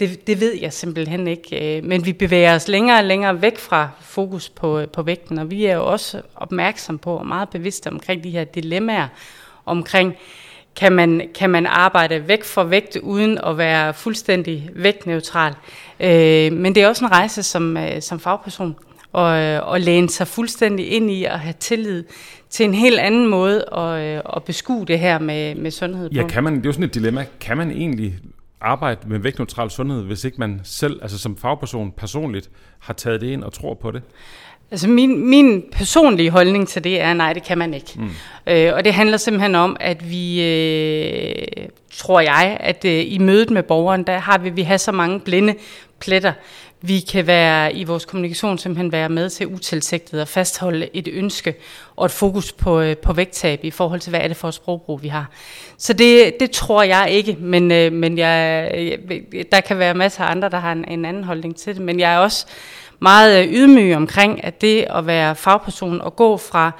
det, 0.00 0.26
det 0.26 0.40
ved 0.40 0.54
jeg 0.60 0.72
simpelthen 0.72 1.28
ikke. 1.28 1.76
Øh, 1.76 1.84
men 1.84 2.06
vi 2.06 2.12
bevæger 2.12 2.54
os 2.54 2.68
længere 2.68 2.98
og 2.98 3.04
længere 3.04 3.42
væk 3.42 3.58
fra 3.58 3.88
fokus 4.00 4.48
på, 4.48 4.78
øh, 4.78 4.88
på 4.88 5.02
vægten, 5.02 5.38
og 5.38 5.50
vi 5.50 5.64
er 5.64 5.74
jo 5.74 5.86
også 5.86 6.22
opmærksom 6.36 6.98
på 6.98 7.16
og 7.16 7.26
meget 7.26 7.48
bevidste 7.48 7.88
omkring 7.88 8.24
de 8.24 8.30
her 8.30 8.44
dilemmaer 8.44 9.08
omkring, 9.66 10.14
kan 10.76 10.92
man, 10.92 11.28
kan 11.34 11.50
man 11.50 11.66
arbejde 11.66 12.28
væk 12.28 12.44
fra 12.44 12.64
vægt 12.64 12.96
uden 12.96 13.38
at 13.46 13.58
være 13.58 13.94
fuldstændig 13.94 14.70
vægtneutral. 14.74 15.54
Øh, 16.00 16.52
men 16.52 16.74
det 16.74 16.82
er 16.82 16.88
også 16.88 17.04
en 17.04 17.10
rejse 17.10 17.42
som, 17.42 17.76
som 18.00 18.20
fagperson 18.20 18.76
og, 19.12 19.24
og 19.60 19.80
læne 19.80 20.10
sig 20.10 20.28
fuldstændig 20.28 20.92
ind 20.92 21.10
i 21.10 21.24
at 21.24 21.40
have 21.40 21.54
tillid 21.60 22.04
til 22.50 22.64
en 22.64 22.74
helt 22.74 22.98
anden 22.98 23.26
måde 23.26 23.64
at, 23.76 24.22
at 24.36 24.44
beskue 24.44 24.84
det 24.86 24.98
her 24.98 25.18
med, 25.18 25.54
med 25.54 25.70
sundhed 25.70 26.10
på. 26.10 26.14
Ja, 26.14 26.26
kan 26.26 26.44
man, 26.44 26.54
det 26.54 26.60
er 26.60 26.68
jo 26.68 26.72
sådan 26.72 26.84
et 26.84 26.94
dilemma. 26.94 27.26
Kan 27.40 27.56
man 27.56 27.70
egentlig 27.70 28.14
arbejde 28.62 29.08
med 29.08 29.18
vægtneutral 29.18 29.70
sundhed, 29.70 30.02
hvis 30.02 30.24
ikke 30.24 30.36
man 30.38 30.60
selv, 30.64 30.98
altså 31.02 31.18
som 31.18 31.36
fagperson 31.36 31.92
personligt, 31.96 32.50
har 32.78 32.94
taget 32.94 33.20
det 33.20 33.26
ind 33.26 33.44
og 33.44 33.52
tror 33.52 33.74
på 33.74 33.90
det? 33.90 34.02
Altså 34.70 34.88
min, 34.88 35.28
min 35.30 35.64
personlige 35.72 36.30
holdning 36.30 36.68
til 36.68 36.84
det 36.84 37.00
er, 37.00 37.14
nej, 37.14 37.32
det 37.32 37.42
kan 37.42 37.58
man 37.58 37.74
ikke. 37.74 37.92
Mm. 37.96 38.10
Øh, 38.46 38.74
og 38.74 38.84
det 38.84 38.94
handler 38.94 39.16
simpelthen 39.16 39.54
om, 39.54 39.76
at 39.80 40.10
vi, 40.10 40.42
øh, 40.42 41.68
tror 41.92 42.20
jeg, 42.20 42.56
at 42.60 42.84
øh, 42.84 43.04
i 43.12 43.18
mødet 43.18 43.50
med 43.50 43.62
borgeren, 43.62 44.02
der 44.02 44.18
har 44.18 44.38
vi, 44.38 44.50
vi 44.50 44.62
har 44.62 44.76
så 44.76 44.92
mange 44.92 45.20
blinde 45.20 45.54
pletter. 46.00 46.32
Vi 46.84 47.00
kan 47.00 47.26
være 47.26 47.74
i 47.74 47.84
vores 47.84 48.04
kommunikation 48.04 48.58
simpelthen 48.58 48.92
være 48.92 49.08
med 49.08 49.30
til 49.30 49.46
utilsigtet 49.46 50.20
at 50.20 50.28
fastholde 50.28 50.88
et 50.92 51.08
ønske 51.12 51.54
og 51.96 52.04
et 52.06 52.10
fokus 52.10 52.52
på, 52.52 52.80
øh, 52.80 52.96
på 52.96 53.12
vægttab 53.12 53.64
i 53.64 53.70
forhold 53.70 54.00
til, 54.00 54.10
hvad 54.10 54.20
er 54.20 54.28
det 54.28 54.36
for 54.36 54.48
et 54.48 54.54
sprogbrug, 54.54 55.02
vi 55.02 55.08
har. 55.08 55.30
Så 55.78 55.92
det, 55.92 56.40
det 56.40 56.50
tror 56.50 56.82
jeg 56.82 57.06
ikke, 57.10 57.36
men, 57.40 57.72
øh, 57.72 57.92
men 57.92 58.18
jeg, 58.18 58.70
øh, 58.74 59.22
der 59.52 59.60
kan 59.60 59.78
være 59.78 59.94
masser 59.94 60.24
af 60.24 60.30
andre, 60.30 60.48
der 60.48 60.58
har 60.58 60.72
en, 60.72 60.84
en 60.88 61.04
anden 61.04 61.24
holdning 61.24 61.56
til 61.56 61.74
det. 61.74 61.82
Men 61.82 62.00
jeg 62.00 62.14
er 62.14 62.18
også 62.18 62.46
meget 63.00 63.48
ydmyg 63.50 63.96
omkring, 63.96 64.44
at 64.44 64.60
det 64.60 64.86
at 64.90 65.06
være 65.06 65.36
fagperson 65.36 66.00
og 66.00 66.16
gå 66.16 66.36
fra 66.36 66.72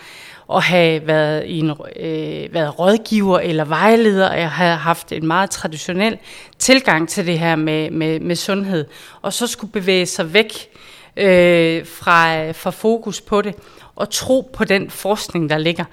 at 0.56 0.62
have 0.62 1.06
været, 1.06 1.44
i 1.46 1.58
en, 1.58 1.70
øh, 1.70 2.54
været 2.54 2.78
rådgiver 2.78 3.38
eller 3.38 3.64
vejleder, 3.64 4.30
og 4.30 4.40
jeg 4.40 4.50
havde 4.50 4.76
haft 4.76 5.12
en 5.12 5.26
meget 5.26 5.50
traditionel 5.50 6.18
tilgang 6.58 7.08
til 7.08 7.26
det 7.26 7.38
her 7.38 7.56
med, 7.56 7.90
med, 7.90 8.20
med 8.20 8.36
sundhed, 8.36 8.84
og 9.22 9.32
så 9.32 9.46
skulle 9.46 9.72
bevæge 9.72 10.06
sig 10.06 10.34
væk 10.34 10.68
øh, 11.16 11.86
fra, 11.86 12.38
øh, 12.38 12.54
fra 12.54 12.70
fokus 12.70 13.20
på 13.20 13.42
det 13.42 13.54
og 13.96 14.10
tro 14.10 14.50
på 14.52 14.64
den 14.64 14.90
forskning, 14.90 15.50
der 15.50 15.58
ligger, 15.58 15.84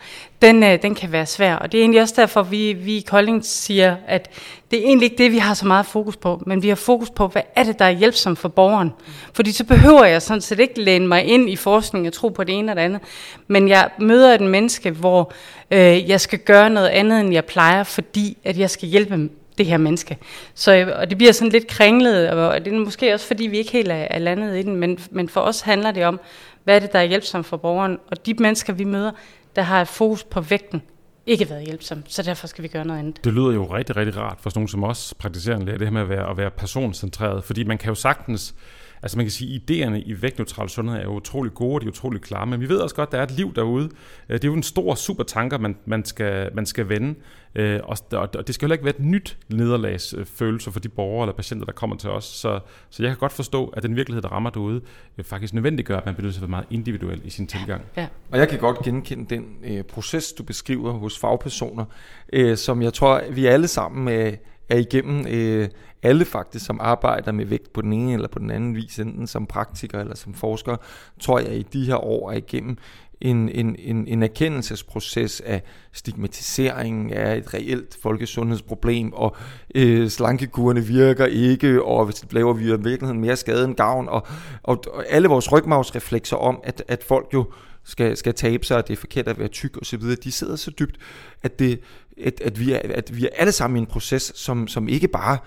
den, 0.42 0.64
øh, 0.64 0.82
den 0.82 0.96
kan 0.96 1.12
være 1.12 1.26
svær. 1.26 1.56
Og 1.56 1.72
det 1.72 1.78
er 1.78 1.82
egentlig 1.82 2.02
også 2.02 2.14
derfor, 2.18 2.44
vi, 2.44 2.74
vi 2.74 2.98
i 2.98 3.06
Kolding 3.08 3.46
siger, 3.46 3.96
at 4.08 4.30
det 4.72 4.80
er 4.80 4.84
egentlig 4.84 5.06
ikke 5.12 5.24
det, 5.24 5.32
vi 5.32 5.38
har 5.38 5.54
så 5.54 5.68
meget 5.68 5.86
fokus 5.86 6.18
på, 6.18 6.44
men 6.46 6.64
vi 6.64 6.68
har 6.70 6.76
fokus 6.76 7.10
på, 7.10 7.28
hvad 7.28 7.42
er 7.56 7.64
det, 7.64 7.80
der 7.80 7.86
er 7.86 7.90
hjælpsomt 7.90 8.40
for 8.40 8.50
borgeren. 8.50 8.92
Fordi 9.34 9.52
så 9.52 9.64
behøver 9.64 10.06
jeg 10.06 10.22
sådan 10.22 10.42
set 10.42 10.60
ikke 10.60 10.82
læne 10.82 11.08
mig 11.08 11.24
ind 11.24 11.50
i 11.50 11.56
forskning 11.56 12.08
og 12.08 12.14
tro 12.14 12.30
på 12.30 12.44
det 12.44 12.58
ene 12.58 12.72
og 12.72 12.76
det 12.76 12.82
andet, 12.82 13.02
men 13.48 13.68
jeg 13.68 13.90
møder 14.00 14.34
et 14.34 14.42
menneske, 14.42 14.92
hvor 14.92 15.34
øh, 15.72 16.10
jeg 16.10 16.22
skal 16.22 16.40
gøre 16.40 16.70
noget 16.70 16.88
andet, 16.88 17.20
end 17.20 17.34
jeg 17.34 17.46
plejer, 17.46 17.84
fordi 17.84 18.38
at 18.44 18.58
jeg 18.58 18.70
skal 18.70 18.90
hjælpe 18.90 19.30
det 19.58 19.66
her 19.66 19.78
menneske. 19.78 20.18
Så, 20.54 20.94
og 20.96 21.10
det 21.10 21.18
bliver 21.18 21.32
sådan 21.32 21.52
lidt 21.52 21.68
kringlet, 21.68 22.30
og 22.30 22.66
det 22.66 22.74
er 22.74 22.78
måske 22.78 23.14
også, 23.14 23.26
fordi 23.26 23.48
vi 23.48 23.58
ikke 23.58 23.72
helt 23.72 23.92
er, 23.92 23.96
er 23.96 24.20
landet 24.20 24.58
i 24.58 24.62
den, 24.62 24.76
men, 24.76 25.00
men 25.12 25.30
for 25.30 25.42
os 25.42 25.62
handler 25.62 25.92
det 25.92 26.06
om, 26.06 26.20
hvad 26.64 26.76
er 26.76 26.80
det, 26.80 26.94
der 26.94 27.00
er 27.00 27.04
hjælpsomt 27.04 27.46
for 27.46 27.58
borgeren? 27.58 27.98
Og 28.12 28.26
de 28.26 28.34
mennesker, 28.34 28.74
vi 28.74 28.84
møder, 28.84 29.12
der 29.56 29.62
har 29.62 29.82
et 29.82 29.88
fokus 29.88 30.24
på 30.24 30.42
vægten, 30.42 30.82
ikke 31.26 31.50
været 31.50 31.66
hjælpsom, 31.66 32.04
så 32.08 32.24
derfor 32.24 32.48
skal 32.48 32.64
vi 32.64 32.68
gøre 32.68 32.86
noget 32.86 33.00
andet. 33.00 33.24
Det 33.24 33.34
lyder 33.34 33.52
jo 33.52 33.76
rigtig, 33.76 33.96
rigtig 33.96 34.18
rart 34.18 34.38
for 34.42 34.50
sådan 34.50 34.60
nogen 34.60 34.68
som 34.68 34.84
os 34.84 35.14
praktiserende 35.20 35.66
læger, 35.66 35.78
det 35.78 35.88
her 35.88 35.94
med 35.94 36.02
at 36.02 36.10
være, 36.10 36.30
at 36.30 36.38
være 36.38 36.52
personcentreret, 36.52 37.44
fordi 37.44 37.64
man 37.64 37.78
kan 37.78 37.90
jo 37.90 37.96
sagtens 37.96 38.56
Altså 39.02 39.18
man 39.18 39.26
kan 39.26 39.32
sige, 39.32 39.56
at 39.56 39.72
idéerne 39.72 39.96
i 39.96 40.22
vægtneutral 40.22 40.70
sundhed 40.70 41.00
er 41.02 41.08
utrolig 41.08 41.54
gode, 41.54 41.82
de 41.82 41.86
er 41.86 41.92
utrolig 41.92 42.22
klare, 42.22 42.46
men 42.46 42.62
vi 42.62 42.70
ved 42.70 42.78
også 42.78 42.96
godt, 42.96 43.08
at 43.08 43.12
der 43.12 43.18
er 43.18 43.24
et 43.24 43.32
liv 43.32 43.54
derude. 43.56 43.90
Øh, 44.30 44.34
det 44.34 44.44
er 44.44 44.48
jo 44.48 44.54
en 44.54 44.64
stor 44.64 44.96
supertanker, 44.96 45.58
man, 45.58 45.78
man, 45.86 46.06
skal, 46.06 46.50
man 46.54 46.66
skal 46.66 46.90
vende, 46.90 47.16
øh, 47.56 47.80
og, 47.84 47.98
og 48.12 48.48
det 48.48 48.56
skal 48.56 48.66
heller 48.66 48.74
ikke 48.74 48.86
være 48.86 48.96
et 48.96 49.04
nyt 49.04 49.38
nederlagsfølelse 49.50 50.72
for 50.72 50.80
de 50.80 50.90
borgere 50.90 51.26
eller 51.26 51.36
patienter, 51.36 51.66
der 51.66 51.74
kommer 51.74 51.96
til 51.96 52.10
os. 52.10 52.26
Så, 52.26 52.60
så 52.90 53.04
jeg 53.04 53.12
kan 53.12 53.18
godt 53.18 53.32
forstå, 53.32 53.68
at 53.68 53.84
den 53.84 53.96
virkelighed, 53.96 54.22
der 54.22 54.30
rammer 54.30 54.50
derude, 54.50 54.82
øh, 55.18 55.26
faktisk 55.26 55.54
nødvendiggør, 55.54 55.98
at 55.98 56.06
man 56.06 56.16
bliver 56.16 56.26
nødt 56.26 56.34
til 56.36 56.40
at 56.40 56.42
være 56.42 56.50
meget 56.50 56.68
individuel 56.70 57.22
i 57.24 57.30
sin 57.30 57.48
tilgang. 57.48 57.82
Ja. 57.98 58.08
Og 58.32 58.40
jeg 58.40 58.50
kan 58.50 58.60
godt 58.60 58.80
genkende 58.80 59.36
den 59.36 59.46
øh, 59.64 59.84
proces, 59.84 60.34
du 60.34 60.44
beskriver 60.44 60.92
hos 60.92 61.20
fagpersoner, 61.20 61.86
øh, 62.34 62.58
som 62.58 62.82
jeg 62.82 62.94
tror, 62.94 63.24
vi 63.32 63.46
alle 63.46 63.68
sammen 63.68 64.08
øh, 64.16 64.34
er 64.70 64.78
igennem 64.78 65.28
øh, 65.28 65.70
alle 66.04 66.26
faktisk, 66.26 66.66
som 66.66 66.80
arbejder 66.82 67.32
med 67.32 67.46
vægt 67.46 67.74
på 67.74 67.82
den 67.82 67.94
ene 67.94 68.14
eller 68.14 68.28
på 68.28 68.40
den 68.40 68.52
anden 68.52 68.76
vis, 68.76 69.00
enten 69.00 69.28
som 69.28 69.46
praktiker 69.46 70.00
eller 70.00 70.16
som 70.16 70.34
forsker, 70.34 70.76
tror 71.20 71.40
jeg 71.40 71.56
i 71.56 71.64
de 71.64 71.86
her 71.86 71.96
år 71.96 72.32
er 72.32 72.38
igennem 72.38 72.78
en, 73.22 73.50
en, 73.50 73.76
en, 73.80 74.08
en 74.08 74.24
erkendelsesproces 74.24 75.42
af 75.42 75.64
stigmatisering 75.94 77.14
af 77.14 77.38
et 77.38 77.54
reelt 77.54 77.98
folkesundhedsproblem, 78.02 79.14
og 79.14 79.36
øh, 79.76 80.10
slankekurene 80.10 80.82
virker 80.82 81.26
ikke, 81.26 81.84
og 81.84 82.06
hvis 82.06 82.16
det 82.16 82.34
laver 82.34 82.54
vi 82.54 82.64
i 82.64 82.68
virkeligheden 82.68 83.22
mere 83.22 83.36
skade 83.36 83.66
end 83.66 83.76
gavn, 83.76 84.08
og, 84.10 84.28
og, 84.64 84.84
og 84.94 85.06
alle 85.10 85.28
vores 85.28 85.52
rygmavsreflekser 85.52 86.38
om, 86.38 86.60
at, 86.64 86.84
at 86.88 87.04
folk 87.04 87.28
jo 87.34 87.52
skal, 87.84 88.18
skal 88.18 88.34
tabe 88.34 88.66
sig, 88.66 88.78
og 88.78 88.88
det 88.88 88.94
er 88.94 88.98
forkert 88.98 89.28
at 89.28 89.40
være 89.40 89.48
tyk 89.48 89.78
osv., 89.82 90.02
de 90.24 90.32
sidder 90.32 90.56
så 90.56 90.72
dybt, 90.80 90.98
at, 91.44 91.60
det, 91.60 91.80
at, 92.26 92.42
at, 92.42 92.60
vi 92.60 92.72
er, 92.74 92.80
at 92.84 93.18
vi 93.18 93.26
er 93.26 93.30
alle 93.36 93.52
sammen 93.52 93.78
i 93.78 93.80
en 93.80 93.86
proces, 93.86 94.32
som, 94.36 94.68
som 94.68 94.90
ikke 94.90 95.08
bare 95.08 95.38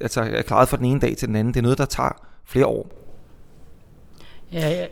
altså 0.00 0.20
er 0.20 0.42
klaret 0.42 0.68
fra 0.68 0.76
den 0.76 0.84
ene 0.84 1.00
dag 1.00 1.16
til 1.16 1.28
den 1.28 1.36
anden. 1.36 1.54
Det 1.54 1.60
er 1.60 1.62
noget, 1.62 1.78
der 1.78 1.84
tager 1.84 2.26
flere 2.46 2.66
år. 2.66 2.90
Ja, 4.52 4.68
ja. 4.68 4.86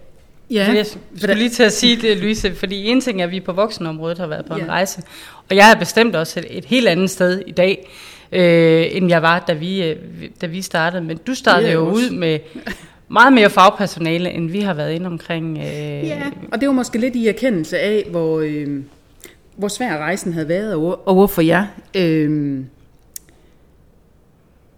Ja. 0.51 0.73
Jeg 0.73 0.87
skulle 0.87 1.35
lige 1.35 1.51
til 1.51 1.63
at 1.63 1.73
sige 1.73 1.97
det, 1.97 2.17
Louise, 2.17 2.55
fordi 2.55 2.87
en 2.87 3.01
ting 3.01 3.21
er, 3.21 3.25
at 3.25 3.31
vi 3.31 3.41
på 3.41 3.53
voksenområdet 3.53 4.19
har 4.19 4.27
været 4.27 4.45
på 4.45 4.57
ja. 4.57 4.63
en 4.63 4.69
rejse, 4.69 5.03
og 5.51 5.57
jeg 5.57 5.71
er 5.71 5.79
bestemt 5.79 6.17
også 6.17 6.41
et, 6.41 6.47
et 6.51 6.65
helt 6.65 6.89
andet 6.89 7.11
sted 7.11 7.43
i 7.47 7.53
dag, 7.53 7.91
øh, 8.33 8.87
end 8.91 9.09
jeg 9.09 9.23
var, 9.23 9.39
da 9.39 9.53
vi, 9.53 9.85
øh, 9.85 9.97
da 10.41 10.47
vi 10.47 10.63
startede. 10.63 11.03
Men 11.03 11.17
du 11.27 11.35
startede 11.35 11.73
jo 11.73 11.87
også. 11.87 12.05
ud 12.05 12.11
med 12.11 12.39
meget 13.09 13.33
mere 13.33 13.51
fagpersonale, 13.51 14.31
end 14.31 14.51
vi 14.51 14.61
har 14.61 14.75
været 14.75 14.93
inde 14.93 15.07
omkring. 15.07 15.59
Øh... 15.59 15.65
Ja, 16.07 16.23
og 16.53 16.61
det 16.61 16.69
var 16.69 16.75
måske 16.75 16.99
lidt 16.99 17.17
i 17.17 17.29
erkendelse 17.29 17.79
af, 17.79 18.07
hvor, 18.11 18.41
øh, 18.41 18.83
hvor 19.63 19.69
svær 19.69 19.99
rejsen 19.99 20.33
havde 20.33 20.49
været 20.49 20.75
over, 21.07 21.27
for 21.27 21.43
jer. 21.43 21.67
Øh, 21.97 22.61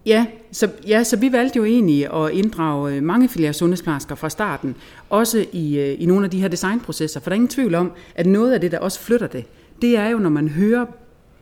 Ja 0.05 0.25
så, 0.51 0.69
ja, 0.87 1.03
så 1.03 1.17
vi 1.17 1.31
valgte 1.31 1.57
jo 1.57 1.65
egentlig 1.65 2.13
at 2.13 2.31
inddrage 2.31 2.95
øh, 2.95 3.03
mange 3.03 3.29
flere 3.29 3.53
sundhedsplejersker 3.53 4.15
fra 4.15 4.29
starten, 4.29 4.75
også 5.09 5.45
i, 5.51 5.79
øh, 5.79 6.01
i 6.01 6.05
nogle 6.05 6.25
af 6.25 6.31
de 6.31 6.41
her 6.41 6.47
designprocesser, 6.47 7.19
for 7.19 7.29
der 7.29 7.33
er 7.33 7.35
ingen 7.35 7.47
tvivl 7.47 7.75
om, 7.75 7.91
at 8.15 8.25
noget 8.25 8.53
af 8.53 8.61
det, 8.61 8.71
der 8.71 8.79
også 8.79 8.99
flytter 8.99 9.27
det, 9.27 9.45
det 9.81 9.97
er 9.97 10.09
jo, 10.09 10.17
når 10.17 10.29
man 10.29 10.47
hører 10.47 10.85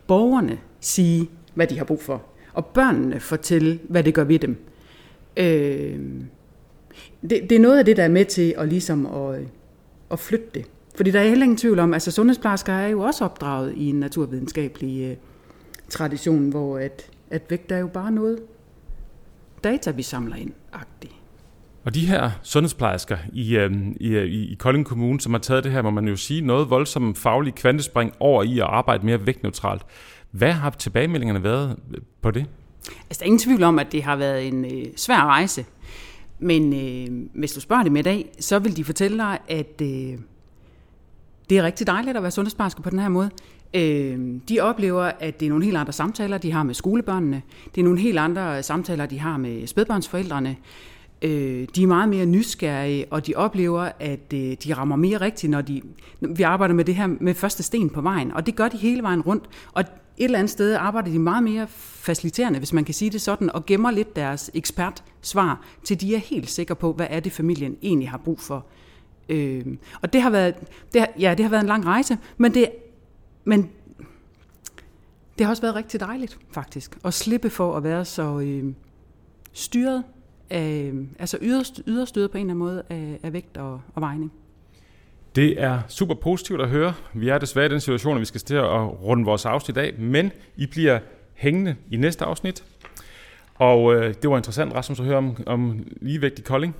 borgerne 0.08 0.58
sige, 0.80 1.30
hvad 1.54 1.68
de 1.68 1.78
har 1.78 1.86
brug 1.86 2.02
for, 2.02 2.22
og 2.54 2.66
børnene 2.66 3.20
fortælle, 3.20 3.80
hvad 3.90 4.04
det 4.04 4.14
gør 4.14 4.24
ved 4.24 4.40
dem. 4.40 4.58
Øh, 5.38 6.00
det, 7.22 7.42
det 7.50 7.52
er 7.52 7.60
noget 7.60 7.80
af 7.80 7.86
det, 7.86 7.98
der 7.98 8.04
er 8.04 8.10
med 8.10 8.26
til 8.26 8.56
at, 8.58 8.68
ligesom 8.68 9.06
at, 9.06 9.40
øh, 9.40 9.46
at 10.12 10.20
flytte 10.20 10.48
det. 10.54 10.66
Fordi 10.96 11.12
der 11.12 11.20
er 11.20 11.28
heller 11.28 11.44
ingen 11.44 11.58
tvivl 11.58 11.80
om, 11.80 11.94
altså 11.94 12.12
sundhedsplejersker 12.12 12.74
er 12.74 12.88
jo 12.88 13.02
også 13.02 13.26
opdraget 13.26 13.74
i 13.76 13.90
en 13.90 13.96
naturvidenskabelig 13.96 15.12
uh, 15.12 15.18
tradition, 15.90 16.50
hvor 16.50 16.78
at, 16.78 17.12
at 17.32 17.42
vægt 17.50 17.72
er 17.72 17.78
jo 17.78 17.88
bare 17.88 18.12
noget, 18.12 18.40
data, 19.64 19.92
vi 19.92 20.04
samler 20.04 20.36
ind. 20.36 20.52
-agtig. 20.74 21.14
Og 21.86 21.96
de 21.96 22.06
her 22.06 22.32
sundhedsplejersker 22.44 23.18
i, 23.34 23.58
øh, 23.58 23.72
i, 24.00 24.18
i, 24.18 24.52
i 24.52 24.56
Kolding 24.60 24.86
Kommune, 24.86 25.22
som 25.22 25.34
har 25.34 25.40
taget 25.40 25.64
det 25.64 25.72
her, 25.72 25.82
må 25.82 25.90
man 25.90 26.08
jo 26.08 26.16
sige, 26.16 26.42
noget 26.42 26.70
voldsomt 26.70 27.18
faglig 27.18 27.56
kvantespring 27.56 28.14
over 28.20 28.44
i 28.44 28.60
at 28.60 28.66
arbejde 28.66 29.06
mere 29.06 29.26
vægtneutralt. 29.26 29.82
Hvad 30.32 30.52
har 30.52 30.70
tilbagemeldingerne 30.70 31.44
været 31.44 31.80
på 32.22 32.32
det? 32.32 32.46
Altså, 33.10 33.20
der 33.20 33.22
er 33.22 33.26
ingen 33.26 33.40
tvivl 33.40 33.64
om, 33.64 33.80
at 33.80 33.92
det 33.92 34.04
har 34.04 34.16
været 34.16 34.48
en 34.48 34.66
øh, 34.66 34.86
svær 34.96 35.26
rejse. 35.26 35.66
Men 36.40 36.74
øh, 36.74 37.30
hvis 37.36 37.54
du 37.54 37.60
spørger 37.60 37.84
dem 37.84 37.96
i 37.96 38.02
dag, 38.02 38.30
så 38.40 38.60
vil 38.60 38.78
de 38.78 38.84
fortælle 38.84 39.18
dig, 39.18 39.40
at 39.50 39.82
øh, 39.82 40.20
det 41.50 41.58
er 41.58 41.64
rigtig 41.64 41.88
dejligt 41.88 42.18
at 42.18 42.24
være 42.24 42.32
sundhedsplejerske 42.32 42.82
på 42.82 42.90
den 42.90 43.00
her 43.00 43.10
måde. 43.10 43.30
Øh, 43.74 44.20
de 44.50 44.60
oplever, 44.60 45.12
at 45.20 45.40
det 45.40 45.46
er 45.46 45.50
nogle 45.50 45.66
helt 45.66 45.78
andre 45.78 45.94
samtaler, 45.94 46.38
de 46.38 46.52
har 46.52 46.64
med 46.64 46.74
skolebørnene. 46.74 47.42
Det 47.76 47.82
er 47.82 47.86
nogle 47.86 48.00
helt 48.00 48.20
andre 48.20 48.64
samtaler, 48.64 49.06
de 49.06 49.20
har 49.20 49.38
med 49.38 49.68
spædbørnsforældrene. 49.68 50.56
Øh, 51.22 51.68
de 51.76 51.84
er 51.84 51.88
meget 51.88 52.10
mere 52.10 52.26
nysgerrige, 52.26 53.06
og 53.12 53.28
de 53.28 53.34
oplever, 53.36 53.92
at 54.00 54.34
øh, 54.34 54.56
de 54.64 54.74
rammer 54.74 54.96
mere 54.96 55.22
rigtigt, 55.22 55.50
når 55.50 55.62
de... 55.62 55.82
Vi 56.20 56.44
arbejder 56.44 56.74
med 56.74 56.86
det 56.86 56.96
her 56.96 57.08
med 57.08 57.34
første 57.34 57.64
sten 57.64 57.90
på 57.90 58.02
vejen, 58.02 58.32
og 58.32 58.46
det 58.46 58.56
gør 58.56 58.68
de 58.68 58.78
hele 58.78 59.04
vejen 59.04 59.22
rundt. 59.22 59.44
Og 59.74 59.82
et 60.18 60.24
eller 60.24 60.40
andet 60.40 60.52
sted 60.52 60.74
arbejder 60.74 61.12
de 61.12 61.20
meget 61.20 61.44
mere 61.44 61.68
faciliterende, 61.70 62.60
hvis 62.60 62.74
man 62.74 62.86
kan 62.86 62.94
sige 62.94 63.12
det 63.12 63.22
sådan, 63.22 63.50
og 63.50 63.66
gemmer 63.66 63.92
lidt 63.92 64.16
deres 64.16 64.52
ekspertsvar, 64.54 65.62
til 65.84 66.02
de 66.02 66.16
er 66.16 66.20
helt 66.20 66.50
sikre 66.50 66.76
på, 66.76 66.94
hvad 66.94 67.08
er 67.10 67.20
det 67.20 67.32
familien 67.32 67.78
egentlig 67.82 68.10
har 68.10 68.18
brug 68.18 68.40
for. 68.40 68.66
Øh, 69.30 69.66
og 70.02 70.14
det 70.14 70.22
har 70.22 70.30
været, 70.30 70.56
det 70.94 71.02
har, 71.02 71.10
ja, 71.20 71.34
det 71.38 71.46
har 71.46 71.50
været 71.50 71.62
en 71.62 71.68
lang 71.68 71.86
rejse, 71.86 72.18
men 72.38 72.54
det 72.54 72.70
men 73.46 73.70
Det 75.38 75.46
har 75.46 75.52
også 75.52 75.62
været 75.62 75.76
rigtig 75.76 76.00
dejligt, 76.00 76.38
faktisk, 76.52 76.98
at 77.06 77.14
slippe 77.14 77.50
for 77.50 77.78
at 77.78 77.84
være 77.84 78.06
så 78.06 78.40
øh, 78.40 78.74
styret 79.54 80.04
af, 80.50 80.92
altså 81.20 81.38
yderstyret 81.88 82.32
på 82.32 82.38
en 82.38 82.42
eller 82.42 82.54
anden 82.54 82.58
måde 82.58 82.84
af, 82.90 83.20
af 83.24 83.34
vægt 83.34 83.58
og, 83.58 83.82
og 83.96 84.02
vejning. 84.02 84.32
Det 85.36 85.62
er 85.62 85.80
super 85.88 86.16
positivt 86.16 86.62
at 86.62 86.70
høre. 86.70 86.94
Vi 87.14 87.30
er 87.30 87.38
desværre 87.38 87.66
i 87.66 87.70
den 87.70 87.80
situation, 87.80 88.16
at 88.16 88.20
vi 88.20 88.26
skal 88.26 88.42
til 88.42 88.56
at 88.56 89.04
runde 89.04 89.26
vores 89.26 89.46
afsnit 89.46 89.78
af, 89.78 89.94
men 90.00 90.32
I 90.56 90.66
bliver 90.66 91.00
hængende 91.34 91.76
i 91.92 91.98
næste 91.98 92.26
afsnit. 92.26 92.64
Og 93.56 93.96
øh, 93.96 94.14
det 94.22 94.30
var 94.30 94.38
interessant, 94.38 94.74
Rasmus, 94.74 95.00
at 95.00 95.06
høre 95.06 95.18
om, 95.18 95.38
om 95.46 95.86
ligevægt 96.02 96.40
i 96.40 96.42
Kolding. 96.42 96.76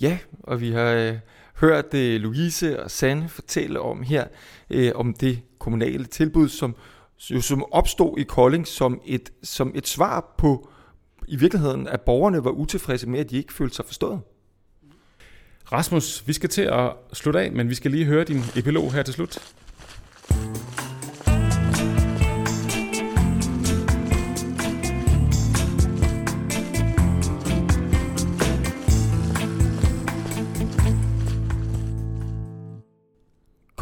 Ja, 0.00 0.18
og 0.42 0.60
vi 0.60 0.70
har 0.70 0.92
øh, 0.92 1.14
hørt 1.60 1.94
Louise 1.94 2.82
og 2.82 2.90
Sanne 2.90 3.28
fortælle 3.28 3.80
om 3.80 4.02
her, 4.02 4.24
øh, 4.70 4.92
om 4.94 5.14
det 5.14 5.42
kommunale 5.58 6.04
tilbud, 6.04 6.48
som, 6.48 6.76
jo, 7.30 7.40
som 7.40 7.64
opstod 7.72 8.18
i 8.18 8.22
Kolding 8.22 8.66
som 8.66 9.00
et, 9.04 9.32
som 9.42 9.72
et 9.74 9.88
svar 9.88 10.34
på, 10.38 10.68
i 11.28 11.36
virkeligheden, 11.36 11.88
at 11.88 12.00
borgerne 12.00 12.44
var 12.44 12.50
utilfredse 12.50 13.08
med, 13.08 13.20
at 13.20 13.30
de 13.30 13.36
ikke 13.36 13.52
følte 13.52 13.76
sig 13.76 13.84
forstået. 13.84 14.20
Rasmus, 15.72 16.26
vi 16.26 16.32
skal 16.32 16.48
til 16.48 16.62
at 16.62 16.92
slutte 17.12 17.40
af, 17.40 17.52
men 17.52 17.68
vi 17.68 17.74
skal 17.74 17.90
lige 17.90 18.04
høre 18.04 18.24
din 18.24 18.42
epilog 18.56 18.92
her 18.92 19.02
til 19.02 19.14
slut. 19.14 19.38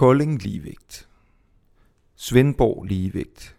Kolding 0.00 0.42
ligevægt. 0.42 1.08
Svendborg 2.16 2.84
ligevægt. 2.84 3.56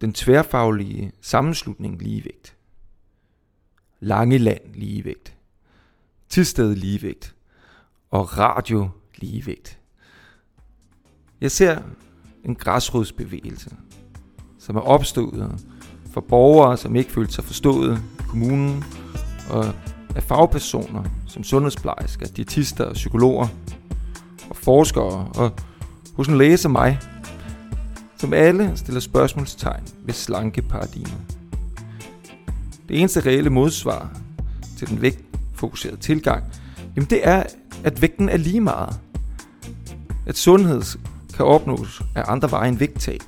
Den 0.00 0.12
tværfaglige 0.12 1.12
sammenslutning 1.20 2.02
ligevægt. 2.02 2.56
Langeland 4.00 4.74
ligevægt. 4.74 5.36
Tisted 6.28 6.74
ligevægt. 6.76 7.34
Og 8.10 8.38
radio 8.38 8.90
ligevægt. 9.16 9.78
Jeg 11.40 11.50
ser 11.50 11.82
en 12.44 12.54
græsrodsbevægelse, 12.54 13.76
som 14.58 14.76
er 14.76 14.80
opstået 14.80 15.66
for 16.12 16.20
borgere, 16.20 16.76
som 16.76 16.96
ikke 16.96 17.12
følte 17.12 17.32
sig 17.32 17.44
forstået 17.44 17.98
i 17.98 18.22
kommunen, 18.28 18.84
og 19.50 19.64
af 20.16 20.22
fagpersoner 20.22 21.04
som 21.26 21.44
sundhedsplejersker, 21.44 22.26
diætister 22.26 22.84
og 22.84 22.94
psykologer– 22.94 23.48
og 24.50 24.56
forskere 24.56 25.28
og 25.34 25.52
hos 26.16 26.28
en 26.28 26.38
læge 26.38 26.56
som 26.56 26.72
mig, 26.72 26.98
som 28.16 28.32
alle 28.32 28.72
stiller 28.76 29.00
spørgsmålstegn 29.00 29.82
ved 30.04 30.14
slankeparadigmet. 30.14 31.36
Det 32.88 33.00
eneste 33.00 33.20
reelle 33.20 33.50
modsvar 33.50 34.16
til 34.78 34.88
den 34.88 35.02
vægtfokuserede 35.02 35.96
tilgang, 35.96 36.44
jamen 36.96 37.10
det 37.10 37.28
er, 37.28 37.42
at 37.84 38.02
vægten 38.02 38.28
er 38.28 38.36
lige 38.36 38.60
meget. 38.60 39.00
At 40.26 40.36
sundhed 40.36 40.82
kan 41.34 41.46
opnås 41.46 42.02
af 42.14 42.22
andre 42.26 42.50
veje 42.50 42.68
end 42.68 42.78
vægttab. 42.78 43.20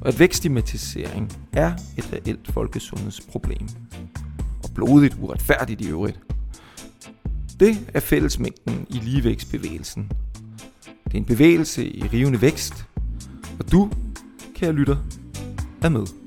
Og 0.00 0.08
at 0.08 0.18
vækststigmatisering 0.18 1.32
er 1.52 1.72
et 1.96 2.10
reelt 2.12 2.52
folkesundhedsproblem. 2.52 3.68
Og 4.64 4.70
blodigt 4.74 5.16
uretfærdigt 5.20 5.80
i 5.80 5.88
øvrigt. 5.88 6.25
Det 7.60 7.90
er 7.94 8.00
fællesmængden 8.00 8.86
i 8.90 8.98
ligevægtsbevægelsen. 8.98 10.12
Det 11.04 11.14
er 11.14 11.18
en 11.18 11.24
bevægelse 11.24 11.86
i 11.86 12.02
rivende 12.12 12.42
vækst, 12.42 12.84
og 13.58 13.72
du, 13.72 13.90
kære 14.54 14.72
lytter, 14.72 14.96
er 15.82 15.88
med. 15.88 16.25